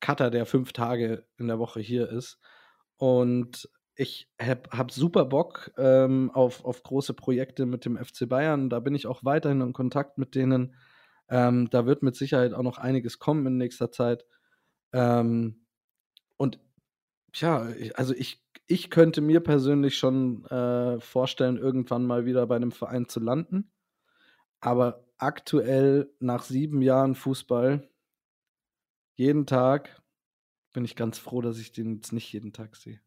Cutter, 0.00 0.30
der 0.30 0.46
5 0.46 0.72
Tage 0.74 1.26
in 1.38 1.48
der 1.48 1.58
Woche 1.60 1.80
hier 1.80 2.10
ist. 2.10 2.38
Und 2.98 3.68
ich 3.96 4.30
habe 4.42 4.70
habe 4.72 4.92
super 4.92 5.24
Bock, 5.26 5.72
ähm, 5.78 6.30
auf 6.34 6.64
auf 6.66 6.82
große 6.84 7.14
Projekte 7.14 7.66
mit 7.66 7.84
dem 7.86 7.96
FC 7.98 8.26
Bayern. 8.28 8.70
Da 8.70 8.80
bin 8.80 8.94
ich 8.96 9.06
auch 9.08 9.24
weiterhin 9.24 9.60
in 9.62 9.72
Kontakt 9.74 10.18
mit 10.18 10.34
denen. 10.36 10.76
Ähm, 11.30 11.70
da 11.70 11.86
wird 11.86 12.02
mit 12.04 12.16
Sicherheit 12.16 12.54
auch 12.54 12.62
noch 12.64 12.78
einiges 12.78 13.18
kommen 13.20 13.46
in 13.46 13.58
nächster 13.58 13.90
Zeit. 13.92 14.24
Ähm, 14.94 15.66
und 16.38 16.60
tja, 17.34 17.70
i 17.70 17.92
also, 17.96 18.14
ich 18.14 18.42
ich 18.68 18.90
könnte 18.90 19.20
mir 19.22 19.40
persönlich 19.40 19.98
schon, 19.98 20.44
äh, 20.46 21.00
vorstellen, 21.00 21.58
irgendwann 21.58 22.06
mal 22.06 22.26
wieder 22.26 22.46
bei 22.46 22.58
'nem 22.58 22.72
Verein 22.72 23.08
zu 23.08 23.20
landen. 23.20 23.72
Aber 24.60 25.06
aktuell 25.18 26.12
nach 26.20 26.44
7 26.44 26.82
Jahren 26.82 27.14
Fußball 27.16 27.88
jeden 29.18 29.46
Tag 29.46 30.00
bin 30.74 30.84
ich 30.84 30.96
ganz 30.96 31.18
froh, 31.18 31.42
dass 31.42 31.58
ich 31.58 31.72
den 31.72 31.96
jetzt 31.96 32.12
nicht 32.12 32.32
jeden 32.32 32.52
Tag 32.52 32.76
sehe. 32.76 33.00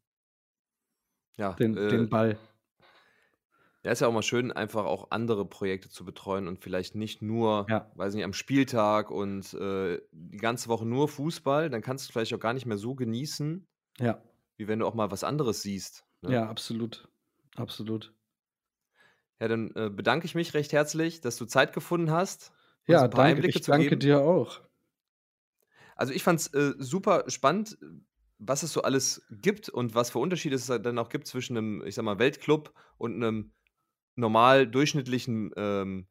Ja, 1.37 1.59
Den 1.59 1.73
äh 1.75 1.91
den 1.91 2.09
Ball. 2.09 2.37
Ja, 3.85 3.91
ist 3.91 3.99
ja 4.01 4.07
auch 4.07 4.13
mal 4.13 4.21
schön, 4.21 4.51
einfach 4.51 4.85
auch 4.85 5.07
andere 5.09 5.43
Projekte 5.43 5.89
zu 5.89 6.05
betreuen 6.05 6.47
und 6.47 6.59
vielleicht 6.59 6.93
nicht 6.93 7.23
nur, 7.23 7.67
Ja. 7.67 7.91
weiß 7.95 8.13
nicht, 8.13 8.23
am 8.23 8.33
Spieltag 8.33 9.09
und, 9.09 9.55
äh, 9.55 9.99
die 10.11 10.37
ganze 10.37 10.69
Woche 10.69 10.85
nur 10.85 11.07
Fußball, 11.07 11.71
dann 11.71 11.81
kannst 11.81 12.05
du's 12.05 12.11
vielleicht 12.13 12.33
auch 12.35 12.39
gar 12.39 12.53
nicht 12.53 12.67
mehr 12.67 12.77
so 12.77 12.93
genießen 12.93 13.67
Ja. 13.99 14.21
Wie 14.61 14.69
wenn 14.69 14.79
du 14.79 14.87
auch 14.87 14.95
mal 14.95 15.11
was 15.11 15.25
anderes 15.25 15.63
siehst, 15.63 16.05
ne? 16.21 16.37
Ja, 16.37 16.47
absolut. 16.49 17.07
Absolut. 17.57 18.13
Ja, 19.41 19.47
dann, 19.47 19.71
äh, 19.75 19.89
bedanke 19.89 20.25
ich 20.27 20.35
mich 20.35 20.53
recht 20.53 20.71
herzlich, 20.71 21.19
dass 21.19 21.35
du 21.35 21.45
Zeit 21.45 21.73
gefunden 21.73 22.11
hast, 22.11 22.51
Ja, 22.87 23.07
danke. 23.07 23.43
Einblicke 23.43 23.59
Ich 23.59 23.63
danke 23.63 23.97
geben. 23.97 23.97
dir 23.97 24.19
auch. 24.21 24.61
Also, 25.97 26.13
ich 26.13 26.23
fand's, 26.23 26.47
äh, 26.53 26.73
super 26.77 27.25
spannend, 27.27 27.77
was 28.37 28.63
es 28.63 28.73
so 28.73 28.81
alles 28.81 29.25
gibt 29.29 29.69
und 29.69 29.93
was 29.93 30.09
für 30.11 30.19
Unterschiede 30.19 30.55
es 30.55 30.65
dann 30.67 30.97
auch 30.97 31.09
gibt 31.09 31.27
zwischen 31.27 31.53
'nem, 31.53 31.83
ich 31.85 31.95
sage 31.95 32.05
mal, 32.05 32.19
Weltclub 32.19 32.73
und 32.97 33.19
'nem 33.19 33.53
normal 34.15 34.67
durchschnittlichen, 34.67 35.51
ähm, 35.57 36.09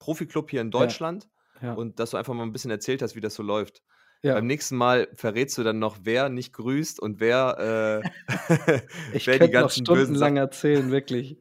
Profiklub 0.00 0.50
hier 0.50 0.60
in 0.62 0.70
Ja. 0.74 1.00
Deutschland 1.00 1.28
Ja. 1.60 1.74
und 1.74 2.00
dass 2.00 2.10
du 2.12 2.16
einfach 2.18 2.34
mal 2.34 2.44
'n 2.44 2.52
bisschen 2.52 2.70
erzählt 2.72 3.02
hast, 3.02 3.16
wie 3.16 3.20
das 3.20 3.34
so 3.34 3.42
läuft. 3.42 3.82
Ja. 4.24 4.42
Beim 4.42 4.46
nächsten 4.46 4.76
Mal 4.76 5.08
verrätst 5.14 5.58
du 5.58 5.64
dann 5.64 5.78
noch, 5.80 5.98
wer 6.04 6.28
nicht 6.28 6.52
grüßt 6.52 7.00
und 7.00 7.18
wer, 7.20 8.06
äh 8.08 8.10
Ich 9.12 9.26
wer 9.26 9.38
die 9.38 9.50
noch 9.56 9.70
ganzen 9.70 9.88
bösen 9.88 10.16
stundenlang 10.16 10.36
erzählen, 10.36 10.90
wirklich. 10.90 11.38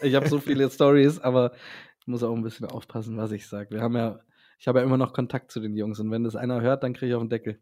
Ich 0.00 0.14
habe 0.14 0.26
so 0.28 0.40
viele 0.40 0.68
Storys, 0.70 1.20
aber 1.20 1.52
ich 2.00 2.06
muss 2.06 2.22
auch 2.22 2.34
'n 2.34 2.42
bisschen 2.42 2.66
aufpassen, 2.66 3.16
was 3.16 3.32
ich 3.32 3.46
sage. 3.46 3.70
Wir 3.72 3.82
haben 3.82 3.96
ja 3.96 4.20
ich 4.58 4.68
habe 4.68 4.80
ja 4.80 4.84
immer 4.84 4.96
noch 4.98 5.12
Kontakt 5.12 5.50
zu 5.52 5.60
den 5.60 5.76
Jungs 5.76 6.00
und 6.00 6.10
wenn 6.10 6.24
das 6.24 6.36
einer 6.36 6.60
hört, 6.62 6.82
dann 6.82 6.94
kriege 6.94 7.10
ich 7.10 7.14
auf 7.16 7.22
'n 7.22 7.30
Deckel. 7.30 7.60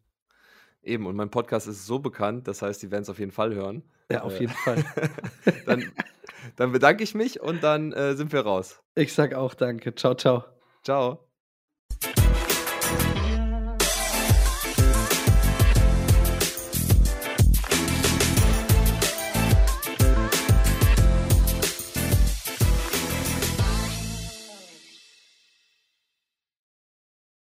Eben, 0.84 1.06
und 1.06 1.14
mein 1.14 1.30
Podcast 1.30 1.68
ist 1.68 1.86
so 1.86 2.00
bekannt, 2.00 2.48
das 2.48 2.60
heißt, 2.60 2.82
die 2.82 2.90
werden's 2.90 3.08
auf 3.08 3.20
jeden 3.20 3.30
Fall 3.30 3.54
hören. 3.54 3.84
Ja, 4.10 4.22
auf 4.22 4.38
Äh, 4.38 4.40
jeden 4.40 4.54
Fall. 4.54 4.84
dann 5.64 5.94
dann 6.56 6.72
bedanke 6.72 7.04
ich 7.04 7.14
mich 7.14 7.40
und 7.40 7.62
dann, 7.64 7.92
äh, 7.92 8.14
sind 8.16 8.32
wir 8.32 8.40
raus. 8.42 8.82
Ich 8.96 9.14
sage 9.14 9.38
auch 9.38 9.54
danke. 9.54 9.94
Tschau, 9.94 10.14
tschau. 10.14 10.44
Tschau. 10.84 11.28